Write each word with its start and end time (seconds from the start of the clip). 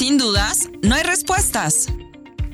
Sin 0.00 0.16
dudas, 0.16 0.70
no 0.80 0.94
hay 0.94 1.02
respuestas. 1.02 1.88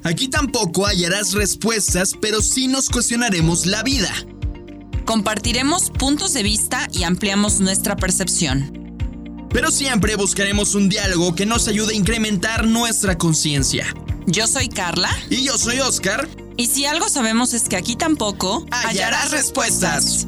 Aquí 0.03 0.27
tampoco 0.27 0.85
hallarás 0.85 1.33
respuestas, 1.33 2.15
pero 2.21 2.43
sí 2.43 2.67
nos 2.67 2.91
cuestionaremos 2.91 3.67
la 3.67 3.85
vida. 3.85 4.13
Compartiremos 5.05 5.91
puntos 5.91 6.33
de 6.33 6.43
vista 6.43 6.89
y 6.93 7.05
ampliamos 7.05 7.61
nuestra 7.61 7.95
percepción. 7.95 8.99
Pero 9.51 9.71
siempre 9.71 10.17
buscaremos 10.17 10.75
un 10.75 10.89
diálogo 10.89 11.37
que 11.37 11.47
nos 11.47 11.69
ayude 11.69 11.93
a 11.93 11.97
incrementar 11.97 12.67
nuestra 12.67 13.17
conciencia. 13.17 13.95
Yo 14.27 14.49
soy 14.49 14.69
Carla. 14.69 15.17
Y 15.31 15.45
yo 15.45 15.57
soy 15.57 15.79
Oscar. 15.79 16.29
Y 16.57 16.67
si 16.67 16.85
algo 16.85 17.09
sabemos 17.09 17.55
es 17.55 17.69
que 17.69 17.77
aquí 17.77 17.95
tampoco 17.95 18.67
hallarás 18.73 19.31
respuestas. 19.31 20.27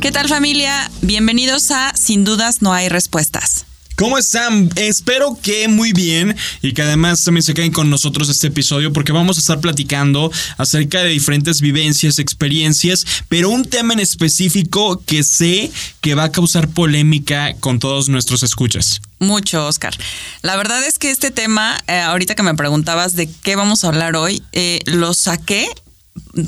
¿Qué 0.00 0.12
tal 0.12 0.28
familia? 0.28 0.88
Bienvenidos 1.02 1.72
a 1.72 1.92
Sin 1.96 2.22
dudas 2.22 2.62
no 2.62 2.72
hay 2.72 2.88
respuestas. 2.88 3.66
¿Cómo 3.96 4.16
están? 4.16 4.70
Espero 4.76 5.36
que 5.42 5.66
muy 5.66 5.92
bien 5.92 6.36
y 6.62 6.72
que 6.72 6.82
además 6.82 7.24
también 7.24 7.42
se 7.42 7.52
queden 7.52 7.72
con 7.72 7.90
nosotros 7.90 8.28
este 8.28 8.46
episodio 8.46 8.92
porque 8.92 9.10
vamos 9.10 9.38
a 9.38 9.40
estar 9.40 9.58
platicando 9.58 10.30
acerca 10.56 11.02
de 11.02 11.08
diferentes 11.08 11.60
vivencias, 11.60 12.20
experiencias, 12.20 13.04
pero 13.28 13.50
un 13.50 13.64
tema 13.64 13.92
en 13.92 13.98
específico 13.98 15.02
que 15.04 15.24
sé 15.24 15.72
que 16.00 16.14
va 16.14 16.24
a 16.24 16.32
causar 16.32 16.68
polémica 16.68 17.54
con 17.58 17.80
todos 17.80 18.08
nuestros 18.08 18.44
escuchas. 18.44 19.00
Mucho, 19.18 19.66
Oscar. 19.66 19.96
La 20.42 20.56
verdad 20.56 20.80
es 20.84 21.00
que 21.00 21.10
este 21.10 21.32
tema, 21.32 21.76
eh, 21.88 21.98
ahorita 21.98 22.36
que 22.36 22.44
me 22.44 22.54
preguntabas 22.54 23.16
de 23.16 23.28
qué 23.42 23.56
vamos 23.56 23.82
a 23.82 23.88
hablar 23.88 24.14
hoy, 24.14 24.44
eh, 24.52 24.78
lo 24.84 25.12
saqué 25.12 25.68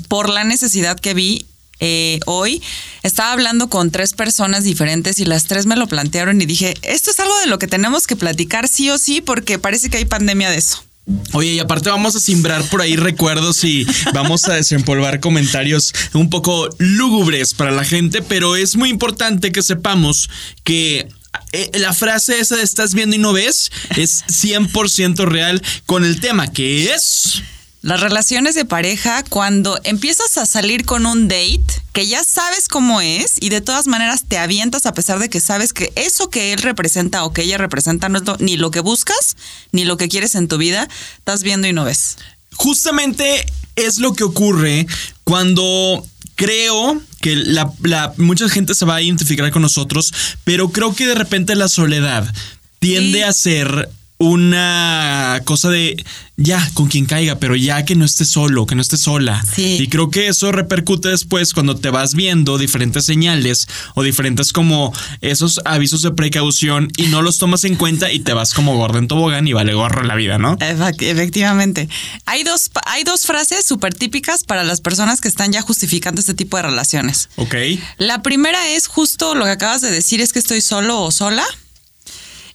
por 0.07 0.29
la 0.29 0.45
necesidad 0.45 1.01
que 1.01 1.15
vi 1.15 1.47
eh, 1.81 2.21
hoy 2.27 2.63
estaba 3.03 3.33
hablando 3.33 3.69
con 3.69 3.91
tres 3.91 4.13
personas 4.13 4.65
diferentes 4.65 5.19
y 5.19 5.25
las 5.25 5.45
tres 5.45 5.67
me 5.67 5.77
lo 5.77 5.87
plantearon 5.87 6.41
y 6.41 6.47
dije, 6.47 6.75
esto 6.83 7.11
es 7.11 7.21
algo 7.21 7.39
de 7.41 7.47
lo 7.47 7.59
que 7.59 7.67
tenemos 7.67 8.07
que 8.07 8.17
platicar 8.17 8.69
sí 8.69 8.91
o 8.91 8.99
sí 8.99 9.21
porque 9.21 9.59
parece 9.59 9.91
que 9.91 9.97
hay 9.97 10.05
pandemia 10.05 10.51
de 10.51 10.59
eso. 10.59 10.85
Oye, 11.33 11.55
y 11.55 11.59
aparte 11.59 11.91
vamos 11.91 12.15
a 12.15 12.21
simbrar 12.21 12.63
por 12.65 12.83
ahí 12.83 12.97
recuerdos 12.97 13.65
y 13.65 13.87
vamos 14.15 14.47
a 14.47 14.55
desempolvar 14.55 15.21
comentarios 15.21 15.93
un 16.13 16.31
poco 16.31 16.69
lúgubres 16.79 17.55
para 17.55 17.73
la 17.73 17.85
gente, 17.85 18.23
pero 18.23 18.57
es 18.57 18.77
muy 18.77 18.91
importante 18.91 19.51
que 19.51 19.63
sepamos 19.63 20.29
que 20.63 21.09
eh, 21.53 21.71
la 21.79 21.93
frase 21.95 22.39
esa 22.39 22.57
de 22.57 22.63
estás 22.63 22.95
viendo 22.95 23.17
y 23.17 23.19
no 23.19 23.33
ves 23.33 23.73
es 23.97 24.25
100% 24.27 25.25
real 25.25 25.63
con 25.87 26.05
el 26.05 26.21
tema 26.21 26.49
que 26.49 26.93
es... 26.93 27.43
Las 27.83 28.01
relaciones 28.01 28.55
de 28.55 28.67
pareja, 28.67 29.25
cuando 29.29 29.81
empiezas 29.85 30.37
a 30.37 30.45
salir 30.45 30.85
con 30.85 31.07
un 31.07 31.29
date 31.29 31.65
que 31.95 32.07
ya 32.07 32.23
sabes 32.25 32.69
cómo 32.69 33.01
es 33.01 33.37
y 33.41 33.49
de 33.49 33.63
todas 33.63 33.87
maneras 33.87 34.25
te 34.29 34.37
avientas 34.37 34.85
a 34.85 34.93
pesar 34.93 35.19
de 35.19 35.31
que 35.31 35.41
sabes 35.41 35.73
que 35.73 35.91
eso 35.97 36.29
que 36.29 36.53
él 36.53 36.61
representa 36.61 37.25
o 37.25 37.33
que 37.33 37.43
ella 37.43 37.57
representa 37.57 38.11
no 38.11 38.19
es 38.19 38.25
ni 38.41 38.59
lo 38.59 38.71
que 38.71 38.81
buscas 38.81 39.37
ni 39.73 39.87
lo 39.87 39.97
que 39.97 40.09
quieres 40.09 40.35
en 40.35 40.47
tu 40.47 40.59
vida, 40.59 40.89
estás 41.17 41.43
viendo 41.43 41.69
y 41.69 41.73
no 41.73 41.85
ves. 41.85 42.19
Justamente 42.53 43.47
es 43.77 43.99
lo 43.99 44.13
que 44.13 44.25
ocurre 44.25 44.87
cuando 45.25 46.07
creo 46.35 47.01
que 47.23 47.35
la, 47.35 47.73
mucha 48.19 48.49
gente 48.51 48.75
se 48.75 48.85
va 48.85 48.97
a 48.97 49.03
identificar 49.03 49.51
con 49.51 49.63
nosotros, 49.63 50.13
pero 50.45 50.71
creo 50.71 50.95
que 50.95 51.07
de 51.07 51.15
repente 51.15 51.55
la 51.55 51.69
soledad 51.69 52.31
tiende 52.79 53.25
a 53.25 53.33
ser 53.33 53.89
una 54.21 55.41
cosa 55.47 55.71
de 55.71 56.05
ya 56.37 56.71
con 56.75 56.89
quien 56.89 57.07
caiga, 57.07 57.39
pero 57.39 57.57
ya 57.57 57.85
que 57.87 57.95
no 57.95 58.05
esté 58.05 58.27
solo, 58.27 58.67
que 58.67 58.75
no 58.75 58.83
esté 58.83 58.99
sola. 58.99 59.43
Y 59.57 59.89
creo 59.89 60.11
que 60.11 60.29
eso 60.29 60.53
repercute 60.53 61.09
después 61.09 61.55
cuando 61.55 61.77
te 61.77 61.89
vas 61.89 62.15
viendo 62.15 62.59
diferentes 62.59 63.07
señales 63.07 63.67
o 63.95 64.03
diferentes 64.03 64.53
como 64.53 64.93
esos 65.23 65.61
avisos 65.65 66.03
de 66.03 66.11
precaución 66.11 66.89
y 66.97 67.07
no 67.07 67.23
los 67.23 67.39
tomas 67.39 67.65
en 67.65 67.77
cuenta 67.77 68.13
y 68.13 68.21
te 68.21 68.35
vas 68.35 68.53
como 68.53 68.77
gordo 68.77 68.99
en 68.99 69.09
tobogán 69.09 69.49
y 69.49 69.55
vale 69.55 69.73
gorro 69.73 70.03
la 70.03 70.15
vida, 70.15 70.37
¿no? 70.39 70.57
Efectivamente. 70.61 71.89
Hay 72.27 72.43
dos, 72.43 72.71
hay 72.85 73.05
dos 73.05 73.25
frases 73.25 73.65
súper 73.65 73.95
típicas 73.95 74.45
para 74.45 74.65
las 74.65 74.83
personas 74.83 75.23
que 75.23 75.29
están 75.29 75.51
ya 75.51 75.63
justificando 75.63 76.21
este 76.21 76.35
tipo 76.35 76.59
de 76.59 76.65
relaciones. 76.65 77.31
Ok. 77.37 77.55
La 77.97 78.21
primera 78.21 78.69
es 78.69 78.87
justo 78.87 79.35
lo 79.35 79.47
que 79.47 79.53
acabas 79.53 79.81
de 79.81 79.91
decir, 79.91 80.21
es 80.21 80.35
que 80.35 80.39
estoy 80.39 80.61
solo 80.61 81.01
o 81.01 81.11
sola. 81.11 81.45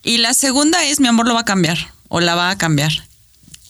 Y 0.06 0.20
la 0.20 0.36
segunda 0.36 0.86
es 0.86 1.00
mi 1.00 1.08
amor 1.08 1.28
lo 1.28 1.34
va 1.34 1.42
a 1.42 1.46
cambiar 1.46 1.78
o 2.10 2.22
la 2.22 2.36
va 2.36 2.52
a 2.52 2.58
cambiar. 2.58 2.92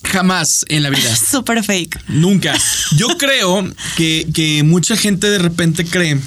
Jamás 0.03 0.66
en 0.68 0.84
la 0.84 0.90
vida. 0.90 1.16
Súper 1.31 1.63
fake. 1.63 2.09
Nunca. 2.09 2.53
Yo 2.97 3.07
creo 3.18 3.68
que, 3.96 4.28
que 4.34 4.62
mucha 4.63 4.97
gente 4.97 5.29
de 5.29 5.40
repente 5.40 5.85
cree 5.85 6.19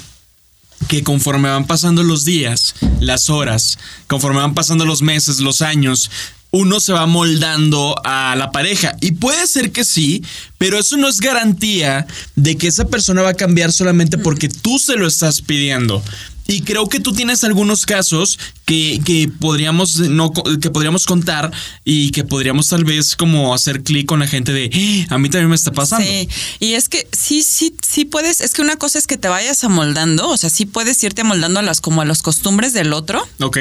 que 0.87 1.03
conforme 1.03 1.49
van 1.49 1.67
pasando 1.67 2.01
los 2.01 2.25
días, 2.25 2.73
las 2.99 3.29
horas, 3.29 3.77
conforme 4.07 4.39
van 4.39 4.55
pasando 4.55 4.83
los 4.83 5.03
meses, 5.03 5.39
los 5.39 5.61
años, 5.61 6.09
uno 6.51 6.79
se 6.79 6.93
va 6.93 7.05
moldando 7.05 7.95
a 8.03 8.35
la 8.35 8.51
pareja. 8.51 8.95
Y 9.01 9.11
puede 9.11 9.45
ser 9.45 9.71
que 9.71 9.85
sí, 9.85 10.23
pero 10.57 10.79
eso 10.79 10.97
no 10.97 11.07
es 11.07 11.19
garantía 11.19 12.07
de 12.35 12.57
que 12.57 12.67
esa 12.67 12.85
persona 12.85 13.21
va 13.21 13.29
a 13.29 13.35
cambiar 13.35 13.71
solamente 13.71 14.17
porque 14.17 14.49
tú 14.49 14.79
se 14.79 14.95
lo 14.95 15.05
estás 15.05 15.41
pidiendo. 15.41 16.03
Y 16.49 16.61
creo 16.61 16.89
que 16.89 16.99
tú 16.99 17.13
tienes 17.13 17.43
algunos 17.43 17.85
casos 17.85 18.39
que, 18.65 18.99
que 19.05 19.29
podríamos 19.39 19.97
no 19.97 20.33
que 20.33 20.69
podríamos 20.71 21.05
contar 21.05 21.51
y 21.85 22.11
que 22.11 22.23
podríamos 22.23 22.67
tal 22.67 22.83
vez 22.83 23.15
como 23.15 23.53
hacer 23.53 23.83
clic 23.83 24.07
con 24.07 24.19
la 24.19 24.27
gente 24.27 24.51
de 24.51 24.65
eh, 24.65 25.07
a 25.09 25.17
mí 25.19 25.29
también 25.29 25.49
me 25.49 25.55
está 25.55 25.71
pasando. 25.71 26.05
Sí, 26.07 26.27
y 26.59 26.73
es 26.73 26.89
que 26.89 27.07
sí, 27.11 27.43
sí, 27.43 27.75
sí 27.87 28.05
puedes, 28.05 28.41
es 28.41 28.53
que 28.53 28.63
una 28.63 28.77
cosa 28.77 28.97
es 28.97 29.05
que 29.05 29.17
te 29.17 29.27
vayas 29.27 29.63
amoldando, 29.63 30.27
o 30.27 30.37
sea, 30.37 30.49
sí 30.49 30.65
puedes 30.65 31.03
irte 31.03 31.21
amoldando 31.21 31.59
a 31.59 31.63
las 31.63 31.81
como 31.81 32.01
a 32.01 32.05
las 32.05 32.21
costumbres 32.21 32.73
del 32.73 32.93
otro. 32.93 33.27
Ok. 33.39 33.59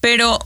Pero 0.00 0.38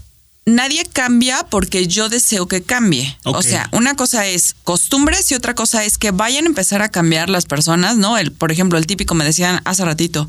nadie 0.46 0.84
cambia 0.90 1.44
porque 1.50 1.86
yo 1.88 2.08
deseo 2.08 2.46
que 2.46 2.62
cambie. 2.62 3.18
O 3.24 3.42
sea, 3.42 3.68
una 3.72 3.96
cosa 3.96 4.26
es 4.26 4.54
costumbres 4.64 5.30
y 5.32 5.34
otra 5.34 5.54
cosa 5.54 5.84
es 5.84 5.98
que 5.98 6.12
vayan 6.12 6.44
a 6.44 6.48
empezar 6.48 6.82
a 6.82 6.88
cambiar 6.88 7.28
las 7.28 7.46
personas, 7.46 7.96
¿no? 7.96 8.16
El, 8.16 8.32
por 8.32 8.52
ejemplo, 8.52 8.78
el 8.78 8.86
típico 8.86 9.14
me 9.14 9.24
decían 9.24 9.60
hace 9.64 9.84
ratito, 9.84 10.28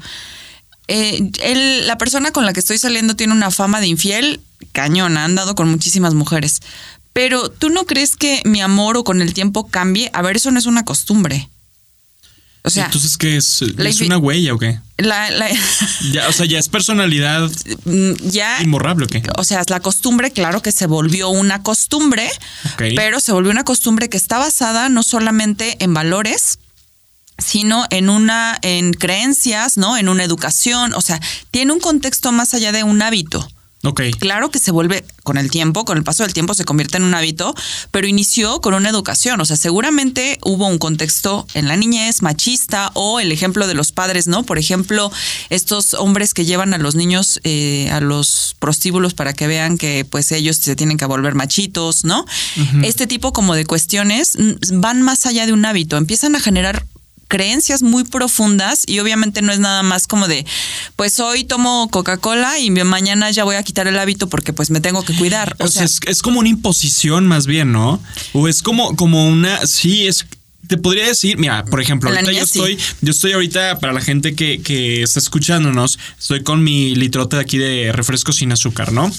eh, 0.88 1.84
la 1.86 1.98
persona 1.98 2.32
con 2.32 2.46
la 2.46 2.54
que 2.54 2.60
estoy 2.60 2.78
saliendo 2.78 3.16
tiene 3.16 3.34
una 3.34 3.52
fama 3.52 3.82
de 3.82 3.88
infiel 3.88 4.42
cañón, 4.72 5.18
ha 5.18 5.26
andado 5.26 5.56
con 5.56 5.70
muchísimas 5.70 6.14
mujeres. 6.14 6.62
Pero 7.14 7.50
tú 7.50 7.70
no 7.70 7.86
crees 7.86 8.16
que 8.16 8.42
mi 8.46 8.62
amor 8.62 8.98
o 8.98 9.04
con 9.04 9.22
el 9.22 9.34
tiempo 9.34 9.68
cambie? 9.68 10.12
A 10.14 10.22
ver, 10.22 10.38
eso 10.38 10.52
no 10.52 10.60
es 10.60 10.66
una 10.68 10.86
costumbre. 10.86 11.50
O 12.64 12.70
sea, 12.70 12.86
entonces 12.86 13.18
qué 13.18 13.38
es? 13.38 13.62
¿Es 13.62 14.02
una 14.02 14.18
huella 14.18 14.54
o 14.54 14.60
qué? 14.60 14.80
La, 14.98 15.30
ya, 16.12 16.28
o 16.28 16.34
sea, 16.34 16.46
ya 16.46 16.60
es 16.60 16.68
personalidad 16.68 17.50
mm, 17.86 18.14
ya 18.30 18.62
imborrable 18.62 19.06
o 19.06 19.08
qué? 19.08 19.24
O 19.38 19.44
sea, 19.44 19.64
la 19.68 19.80
costumbre, 19.80 20.32
claro 20.32 20.62
que 20.62 20.72
se 20.72 20.86
volvió 20.86 21.30
una 21.30 21.64
costumbre, 21.64 22.30
pero 22.78 23.20
se 23.20 23.32
volvió 23.32 23.52
una 23.52 23.64
costumbre 23.64 24.10
que 24.10 24.18
está 24.18 24.38
basada 24.38 24.90
no 24.90 25.02
solamente 25.02 25.78
en 25.80 25.94
valores, 25.94 26.60
sino 27.38 27.86
en 27.90 28.10
una, 28.10 28.58
en 28.62 28.94
creencias, 28.94 29.78
¿no? 29.78 29.98
En 29.98 30.10
una 30.10 30.24
educación, 30.24 30.94
o 30.94 31.02
sea, 31.02 31.20
tiene 31.52 31.74
un 31.74 31.80
contexto 31.80 32.32
más 32.32 32.54
allá 32.54 32.72
de 32.72 32.84
un 32.84 33.02
hábito. 33.02 33.48
Ok. 33.84 34.02
Claro 34.20 34.50
que 34.50 34.60
se 34.60 34.72
vuelve 34.72 35.06
con 35.24 35.38
el 35.38 35.52
tiempo, 35.52 35.86
con 35.86 35.98
el 35.98 36.04
paso 36.04 36.24
del 36.24 36.34
tiempo 36.34 36.54
se 36.56 36.66
convierte 36.66 36.98
en 36.98 37.04
un 37.04 37.14
hábito, 37.14 37.54
pero 37.92 38.08
inició 38.08 38.60
con 38.60 38.74
una 38.74 38.90
educación. 38.90 39.40
O 39.40 39.46
sea, 39.46 39.56
seguramente 39.56 40.40
hubo 40.44 40.68
un 40.68 40.80
contexto 40.80 41.46
en 41.54 41.68
la 41.68 41.78
niñez 41.78 42.22
machista 42.24 42.92
o 42.96 43.20
el 43.20 43.32
ejemplo 43.32 43.68
de 43.68 43.76
los 43.76 43.92
padres, 43.92 44.28
¿no? 44.28 44.44
Por 44.44 44.58
ejemplo, 44.58 45.12
estos 45.50 45.94
hombres 45.94 46.34
que 46.34 46.46
llevan 46.46 46.74
a 46.74 46.80
los 46.80 46.96
niños 46.96 47.40
eh, 47.44 47.90
a 47.92 48.02
los 48.02 48.56
prostíbulos 48.60 49.14
para 49.14 49.34
que 49.34 49.48
vean 49.48 49.78
que 49.78 50.06
pues 50.06 50.32
ellos 50.32 50.58
se 50.58 50.76
tienen 50.76 50.98
que 50.98 51.06
volver 51.06 51.36
machitos, 51.36 52.04
¿no? 52.04 52.26
Este 52.84 53.06
tipo 53.06 53.32
como 53.32 53.54
de 53.54 53.66
cuestiones 53.66 54.38
van 54.74 55.02
más 55.04 55.26
allá 55.28 55.46
de 55.46 55.54
un 55.54 55.66
hábito, 55.66 55.98
empiezan 55.98 56.36
a 56.36 56.40
generar 56.40 56.86
creencias 57.28 57.84
muy 57.84 58.04
profundas 58.04 58.84
y 58.86 59.00
obviamente 59.00 59.42
no 59.42 59.52
es 59.52 59.60
nada 59.60 59.84
más 59.84 60.08
como 60.08 60.28
de, 60.28 60.46
pues 60.96 61.20
hoy 61.20 61.44
tomo 61.44 61.90
Coca-Cola 61.92 62.60
y 62.60 62.72
mañana 62.72 63.32
ya 63.32 63.44
voy 63.44 63.56
a 63.56 63.64
quitar 63.64 63.88
el 63.88 64.00
hábito 64.00 64.28
porque 64.30 64.54
pues 64.54 64.70
me 64.70 64.80
tengo 64.80 65.04
que 65.04 65.14
cuidar. 65.16 65.56
O, 65.60 65.68
sea, 65.68 65.86
es, 65.86 66.22
como 66.22 66.40
una 66.40 66.50
imposición 66.50 67.28
más 67.28 67.46
bien, 67.46 67.72
¿no? 67.72 68.02
O 68.34 68.48
es 68.48 68.62
como, 68.62 68.96
como 68.96 69.28
una, 69.28 69.66
sí, 69.68 70.08
es, 70.08 70.26
te 70.68 70.78
podría 70.78 71.08
decir, 71.08 71.38
mira, 71.38 71.66
por 71.66 71.82
ejemplo, 71.82 72.10
ahorita 72.10 72.32
yo 72.32 72.44
estoy, 72.44 72.78
yo 73.02 73.12
estoy 73.12 73.34
ahorita, 73.34 73.80
para 73.80 73.94
la 73.94 74.02
gente 74.02 74.36
que, 74.36 74.62
que 74.62 75.04
está 75.04 75.20
escuchándonos, 75.20 76.00
estoy 76.20 76.44
con 76.44 76.64
mi 76.64 76.96
litrote 76.96 77.38
de 77.38 77.42
aquí 77.42 77.58
de 77.58 77.92
refresco 77.92 78.34
sin 78.34 78.52
azúcar, 78.52 78.92
¿no? 78.92 79.12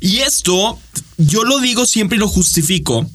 Y 0.00 0.18
esto, 0.18 0.78
yo 1.16 1.44
lo 1.44 1.60
digo 1.60 1.86
siempre 1.86 2.16
y 2.16 2.20
lo 2.20 2.28
justifico 2.28 3.08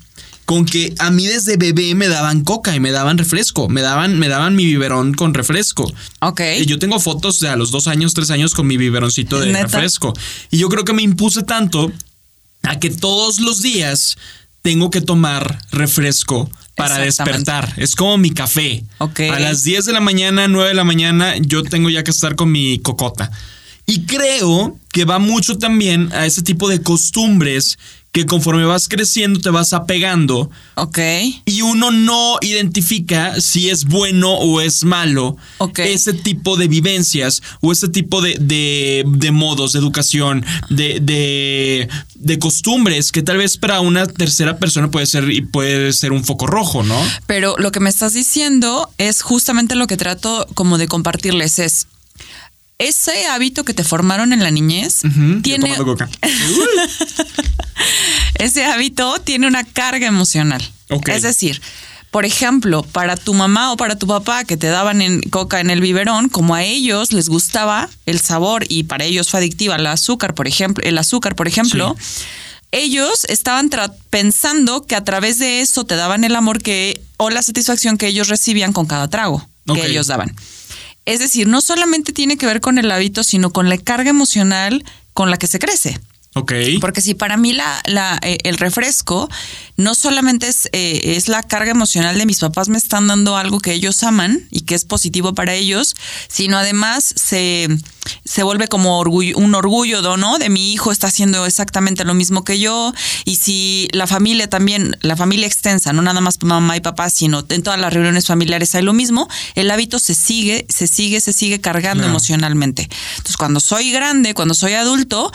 con 0.50 0.66
que 0.66 0.96
a 0.98 1.12
mí 1.12 1.28
desde 1.28 1.58
bebé 1.58 1.94
me 1.94 2.08
daban 2.08 2.44
coca 2.44 2.76
y 2.76 2.80
me 2.80 2.90
daban 2.90 3.20
refresco, 3.20 3.70
me 3.70 3.82
daban, 3.82 4.18
me 4.18 4.30
daban 4.30 4.56
mi 4.56 4.66
biberón 4.66 5.14
con 5.14 5.36
refresco. 5.36 5.94
Ok. 6.22 6.42
Y 6.60 6.66
yo 6.66 6.80
tengo 6.80 7.00
fotos 7.00 7.40
de 7.40 7.50
a 7.50 7.56
los 7.56 7.70
dos 7.70 7.86
años, 7.86 8.16
tres 8.16 8.32
años 8.32 8.56
con 8.56 8.66
mi 8.66 8.76
biberoncito 8.76 9.40
de 9.40 9.54
refresco. 9.54 10.12
Y 10.50 10.58
yo 10.58 10.68
creo 10.70 10.86
que 10.86 10.94
me 10.94 11.04
impuse 11.04 11.44
tanto 11.44 11.92
a 12.64 12.80
que 12.80 12.90
todos 12.90 13.40
los 13.40 13.62
días 13.62 14.18
tengo 14.64 14.90
que 14.90 15.02
tomar 15.02 15.62
refresco 15.72 16.50
para 16.74 16.98
despertar. 16.98 17.72
Es 17.78 17.94
como 17.94 18.18
mi 18.18 18.32
café. 18.32 18.84
Ok. 18.98 19.20
A 19.32 19.40
las 19.40 19.64
10 19.64 19.86
de 19.86 19.94
la 19.94 20.02
mañana, 20.02 20.48
9 20.48 20.70
de 20.70 20.76
la 20.76 20.84
mañana, 20.84 21.36
yo 21.38 21.62
tengo 21.62 21.92
ya 21.92 22.04
que 22.04 22.10
estar 22.10 22.36
con 22.36 22.52
mi 22.52 22.80
cocota. 22.80 23.30
Y 23.86 24.08
creo 24.08 24.80
que 24.92 25.06
va 25.06 25.20
mucho 25.20 25.60
también 25.60 26.12
a 26.12 26.26
ese 26.26 26.42
tipo 26.42 26.70
de 26.70 26.82
costumbres 26.82 27.78
que 28.12 28.26
conforme 28.26 28.66
vas 28.66 28.88
creciendo 28.88 29.40
te 29.40 29.52
vas 29.52 29.72
apegando. 29.72 30.50
Ok. 30.76 30.98
Y 31.46 31.62
uno 31.62 31.92
no 31.92 32.38
identifica 32.42 33.40
si 33.40 33.70
es 33.70 33.86
bueno 33.86 34.34
o 34.34 34.62
es 34.62 34.84
malo 34.84 35.38
Ok. 35.60 35.80
ese 35.80 36.14
tipo 36.14 36.58
de 36.58 36.68
vivencias 36.68 37.42
o 37.62 37.72
ese 37.72 37.88
tipo 37.88 38.22
de, 38.22 38.36
de- 38.40 39.04
de 39.06 39.32
modos 39.32 39.74
de 39.74 39.80
educación, 39.80 40.44
de, 40.70 41.00
de, 41.02 41.88
de 42.16 42.40
costumbres 42.40 43.12
que 43.12 43.22
tal 43.22 43.38
vez 43.38 43.58
para 43.58 43.80
una 43.82 44.08
tercera 44.08 44.58
persona 44.58 44.90
puede 44.90 45.06
ser, 45.06 45.30
y 45.30 45.42
puede 45.42 45.94
ser 45.94 46.12
un 46.12 46.24
foco 46.24 46.48
rojo, 46.48 46.82
¿no? 46.84 47.00
Pero 47.28 47.56
lo 47.60 47.72
que 47.72 47.80
me 47.80 47.90
estás 47.92 48.14
diciendo 48.14 48.90
es 48.98 49.22
justamente 49.22 49.76
lo 49.76 49.86
que 49.86 49.98
trato 49.98 50.48
como 50.56 50.78
de 50.80 50.88
compartirles 50.88 51.60
es 51.60 51.86
ese 52.80 53.28
hábito 53.28 53.66
que 53.66 53.74
te 53.74 53.84
formaron 53.84 54.34
en 54.34 54.42
la 54.42 54.52
niñez 54.52 55.02
yo 55.04 55.42
tiene 55.44 55.76
coca. 55.76 56.10
ese 58.36 58.66
hábito 58.66 59.20
tiene 59.20 59.48
una 59.48 59.66
carga 59.66 60.08
emocional. 60.08 60.68
Es 61.08 61.22
decir, 61.22 61.62
por 62.10 62.26
ejemplo, 62.26 62.84
para 62.84 63.18
tu 63.18 63.34
mamá 63.34 63.74
o 63.74 63.78
para 63.78 63.98
tu 63.98 64.08
papá 64.08 64.46
que 64.46 64.58
te 64.58 64.68
daban 64.68 65.02
en 65.02 65.22
coca 65.22 65.60
en 65.60 65.70
el 65.70 65.82
biberón, 65.82 66.30
como 66.30 66.56
a 66.56 66.64
ellos 66.64 67.12
les 67.12 67.28
gustaba 67.28 67.90
el 68.06 68.20
sabor 68.20 68.66
y 68.70 68.84
para 68.84 69.04
ellos 69.04 69.30
fue 69.30 69.42
adictiva 69.42 69.76
el 69.76 69.86
azúcar, 69.86 70.34
por 70.34 70.48
ejemplo, 70.48 70.84
el 70.84 70.98
azúcar, 70.98 71.36
por 71.36 71.48
ejemplo, 71.48 71.96
ellos 72.72 73.26
estaban 73.26 73.70
pensando 74.10 74.86
que 74.86 74.96
a 74.96 75.04
través 75.04 75.38
de 75.38 75.62
eso 75.62 75.86
te 75.86 75.96
daban 75.96 76.24
el 76.24 76.36
amor 76.36 76.64
que 76.64 77.02
o 77.18 77.30
la 77.30 77.44
satisfacción 77.44 77.98
que 77.98 78.08
ellos 78.08 78.30
recibían 78.30 78.72
con 78.72 78.86
cada 78.86 79.10
trago 79.10 79.48
que 79.66 79.86
ellos 79.86 80.08
daban. 80.08 80.34
Es 81.10 81.18
decir, 81.18 81.48
no 81.48 81.60
solamente 81.60 82.14
tiene 82.14 82.38
que 82.38 82.46
ver 82.46 82.62
con 82.62 82.78
el 82.78 82.92
hábito, 82.92 83.24
sino 83.24 83.50
con 83.50 83.68
la 83.68 83.80
carga 83.80 84.12
emocional 84.12 84.86
con 85.14 85.32
la 85.32 85.38
que 85.38 85.48
se 85.48 85.58
crece. 85.58 86.00
Ok. 86.36 86.54
Porque 86.80 87.02
si 87.02 87.16
para 87.16 87.38
mí 87.38 87.54
la, 87.54 87.82
la, 87.86 88.20
eh, 88.22 88.38
el 88.44 88.58
refresco 88.58 89.28
no 89.78 89.96
solamente 89.96 90.48
es, 90.48 90.70
eh, 90.74 91.16
es 91.16 91.28
la 91.28 91.42
carga 91.42 91.72
emocional 91.72 92.20
de 92.20 92.26
mis 92.28 92.40
papás 92.40 92.70
me 92.70 92.78
están 92.78 93.08
dando 93.08 93.36
algo 93.36 93.60
que 93.60 93.74
ellos 93.74 94.04
aman 94.04 94.48
y 94.52 94.62
que 94.62 94.76
es 94.76 94.86
positivo 94.86 95.34
para 95.34 95.56
ellos, 95.56 95.96
sino 96.28 96.58
además 96.58 97.14
se, 97.16 97.68
se 98.26 98.44
vuelve 98.44 98.68
como 98.68 99.00
orgullo, 99.00 99.38
un 99.38 99.56
orgullo 99.56 100.18
¿no? 100.18 100.38
de 100.38 100.50
mi 100.50 100.72
hijo 100.72 100.92
está 100.92 101.08
haciendo 101.08 101.48
exactamente 101.48 102.04
lo 102.04 102.14
mismo 102.14 102.44
que 102.44 102.60
yo 102.60 102.94
y 103.26 103.38
si 103.38 103.88
la 103.92 104.06
familia 104.06 104.48
también, 104.48 104.98
la 105.02 105.16
familia 105.16 105.48
extensa, 105.48 105.94
no 105.94 106.04
nada 106.04 106.22
más 106.22 106.38
mamá 106.44 106.78
y 106.78 106.82
papá, 106.82 107.10
sino 107.10 107.44
en 107.50 107.64
todas 107.64 107.80
las 107.80 107.92
reuniones 107.92 108.28
familiares 108.28 108.76
hay 108.76 108.84
lo 108.84 108.94
mismo, 108.94 109.28
el 109.56 109.72
hábito 109.72 109.98
se 109.98 110.14
sigue, 110.14 110.68
se 110.70 110.86
sigue, 110.86 111.22
se 111.22 111.34
sigue 111.34 111.60
cargando 111.60 112.06
emocionalmente. 112.06 112.88
Entonces 113.18 113.38
cuando 113.38 113.60
soy 113.60 113.92
grande, 113.92 114.36
cuando 114.36 114.54
soy 114.54 114.74
adulto, 114.74 115.32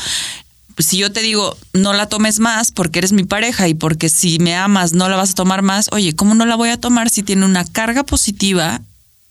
si 0.78 0.96
yo 0.96 1.12
te 1.12 1.20
digo, 1.20 1.56
no 1.72 1.92
la 1.92 2.08
tomes 2.08 2.40
más 2.40 2.72
porque 2.72 2.98
eres 2.98 3.12
mi 3.12 3.24
pareja 3.24 3.68
y 3.68 3.74
porque 3.74 4.08
si 4.08 4.38
me 4.38 4.56
amas 4.56 4.92
no 4.92 5.08
la 5.08 5.16
vas 5.16 5.30
a 5.30 5.34
tomar 5.34 5.62
más, 5.62 5.88
oye, 5.92 6.14
¿cómo 6.14 6.34
no 6.34 6.46
la 6.46 6.56
voy 6.56 6.70
a 6.70 6.80
tomar 6.80 7.10
si 7.10 7.22
tiene 7.22 7.44
una 7.44 7.64
carga 7.64 8.04
positiva 8.04 8.80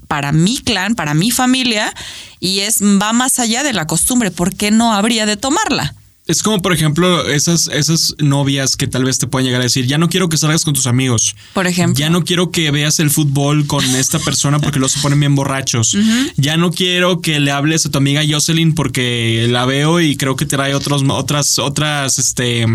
para 0.08 0.32
mi 0.32 0.58
clan, 0.58 0.96
para 0.96 1.14
mi 1.14 1.32
familia 1.32 1.94
y 2.40 2.60
es 2.60 2.82
va 2.82 3.14
más 3.14 3.40
allá 3.40 3.64
de 3.64 3.74
la 3.74 3.88
costumbre? 3.88 4.32
¿Por 4.32 4.56
qué 4.56 4.72
no 4.72 4.94
habría 4.94 5.26
de 5.26 5.38
tomarla? 5.38 5.96
Es 6.26 6.42
como, 6.42 6.62
por 6.62 6.72
ejemplo, 6.72 7.28
esas, 7.28 7.68
esas 7.68 8.16
novias 8.18 8.78
que 8.78 8.88
tal 8.88 9.04
vez 9.04 9.20
te 9.20 9.28
pueden 9.28 9.46
llegar 9.46 9.60
a 9.60 9.66
decir, 9.66 9.88
ya 9.88 9.98
no 9.98 10.08
quiero 10.08 10.30
que 10.30 10.38
salgas 10.38 10.64
con 10.64 10.74
tus 10.74 10.88
amigos. 10.88 11.36
Por 11.54 11.68
ejemplo. 11.68 12.00
Ya 12.00 12.10
no 12.10 12.24
quiero 12.24 12.50
que 12.50 12.72
veas 12.72 13.00
el 13.00 13.10
fútbol 13.10 13.68
con 13.68 13.84
esta 13.96 14.20
persona 14.20 14.60
porque 14.60 14.80
los 14.80 14.94
se 14.94 15.00
ponen 15.02 15.20
bien 15.20 15.36
borrachos. 15.36 15.98
Ya 16.38 16.56
no 16.56 16.72
quiero 16.72 17.20
que 17.20 17.42
le 17.42 17.52
hables 17.52 17.86
a 17.86 17.92
tu 17.92 17.98
amiga 17.98 18.22
Jocelyn 18.28 18.74
porque 18.74 19.48
la 19.50 19.66
veo 19.66 20.00
y 20.00 20.16
creo 20.16 20.38
que 20.38 20.46
trae 20.46 20.74
otros, 20.76 21.04
otras, 21.10 21.60
otras, 21.60 22.18
este, 22.18 22.66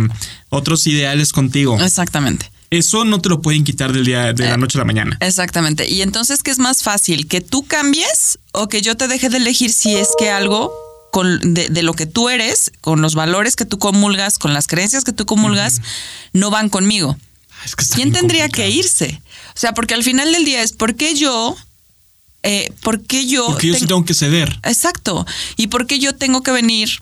otros 0.50 0.86
ideales 0.86 1.32
contigo. 1.32 1.80
Exactamente. 1.80 2.50
Eso 2.70 3.06
no 3.06 3.22
te 3.22 3.30
lo 3.30 3.40
pueden 3.40 3.64
quitar 3.64 3.94
del 3.94 4.04
día, 4.04 4.34
de 4.34 4.44
la 4.44 4.58
noche 4.58 4.76
a 4.76 4.80
la 4.80 4.84
mañana. 4.84 5.16
Exactamente. 5.20 5.90
Y 5.90 6.02
entonces, 6.02 6.42
¿qué 6.42 6.50
es 6.50 6.58
más 6.58 6.82
fácil? 6.82 7.26
¿Que 7.26 7.40
tú 7.40 7.64
cambies 7.64 8.38
o 8.52 8.68
que 8.68 8.82
yo 8.82 8.94
te 8.94 9.08
deje 9.08 9.30
de 9.30 9.38
elegir 9.38 9.72
si 9.72 9.94
es 9.94 10.08
que 10.18 10.28
algo 10.28 10.70
con, 11.12 11.54
de, 11.54 11.68
de 11.68 11.82
lo 11.82 11.94
que 11.94 12.06
tú 12.06 12.28
eres, 12.28 12.70
con 12.80 13.00
los 13.02 13.14
valores 13.14 13.56
que 13.56 13.64
tú 13.64 13.78
comulgas, 13.78 14.38
con 14.38 14.52
las 14.54 14.66
creencias 14.66 15.04
que 15.04 15.12
tú 15.12 15.26
comulgas, 15.26 15.80
no 16.32 16.50
van 16.50 16.68
conmigo? 16.68 17.16
Es 17.64 17.74
que 17.74 17.82
está 17.84 17.96
¿Quién 17.96 18.12
tendría 18.12 18.44
complicado. 18.44 18.70
que 18.70 18.76
irse? 18.76 19.22
O 19.48 19.58
sea, 19.58 19.72
porque 19.74 19.94
al 19.94 20.04
final 20.04 20.32
del 20.32 20.44
día 20.44 20.62
es 20.62 20.72
¿por 20.72 20.94
qué 20.94 21.14
yo? 21.14 21.56
Eh, 22.44 22.72
¿Por 22.82 23.02
qué 23.02 23.26
yo? 23.26 23.46
Porque 23.46 23.66
yo 23.68 23.74
sí 23.74 23.80
ten- 23.80 23.88
tengo 23.88 24.04
que 24.04 24.14
ceder. 24.14 24.60
Exacto. 24.62 25.26
¿Y 25.56 25.66
por 25.66 25.86
qué 25.88 25.98
yo 25.98 26.14
tengo 26.14 26.42
que 26.42 26.52
venir? 26.52 27.00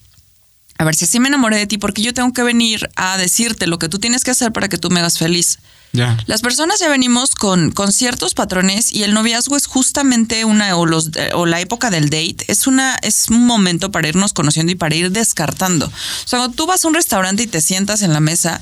A 0.79 0.85
ver, 0.85 0.95
si 0.95 1.05
así 1.05 1.21
me 1.21 1.29
enamoré 1.29 1.57
de 1.57 1.67
ti, 1.67 1.79
¿por 1.79 1.95
qué 1.95 2.03
yo 2.03 2.13
tengo 2.13 2.33
que 2.33 2.43
venir 2.43 2.91
a 2.97 3.17
decirte 3.17 3.67
lo 3.67 3.79
que 3.79 3.89
tú 3.89 3.99
tienes 3.99 4.25
que 4.25 4.31
hacer 4.31 4.53
para 4.53 4.69
que 4.69 4.79
tú 4.79 4.91
me 4.91 5.01
hagas 5.01 5.19
feliz? 5.19 5.59
Ya. 5.93 6.19
Las 6.27 6.43
personas 6.43 6.79
ya 6.81 6.89
venimos 6.89 7.35
con, 7.35 7.71
con 7.71 7.93
ciertos 7.93 8.35
patrones 8.35 8.93
y 8.93 9.05
el 9.05 9.15
noviazgo 9.15 9.57
es 9.57 9.67
justamente 9.67 10.45
una 10.45 10.77
o 10.77 10.85
los 10.85 11.11
o 11.33 11.47
la 11.47 11.61
época 11.61 11.91
del 11.91 12.11
date 12.11 12.45
es 12.49 12.67
una 12.67 12.97
es 13.03 13.31
un 13.31 13.47
momento 13.47 13.91
para 13.91 14.09
irnos 14.09 14.35
conociendo 14.35 14.73
y 14.73 14.75
para 14.75 14.95
ir 14.95 15.11
descartando. 15.11 15.87
O 15.87 16.29
sea, 16.29 16.41
cuando 16.41 16.55
tú 16.55 16.67
vas 16.67 16.85
a 16.85 16.89
un 16.89 16.95
restaurante 16.95 17.45
y 17.45 17.47
te 17.47 17.63
sientas 17.63 18.03
en 18.03 18.13
la 18.13 18.21
mesa 18.21 18.61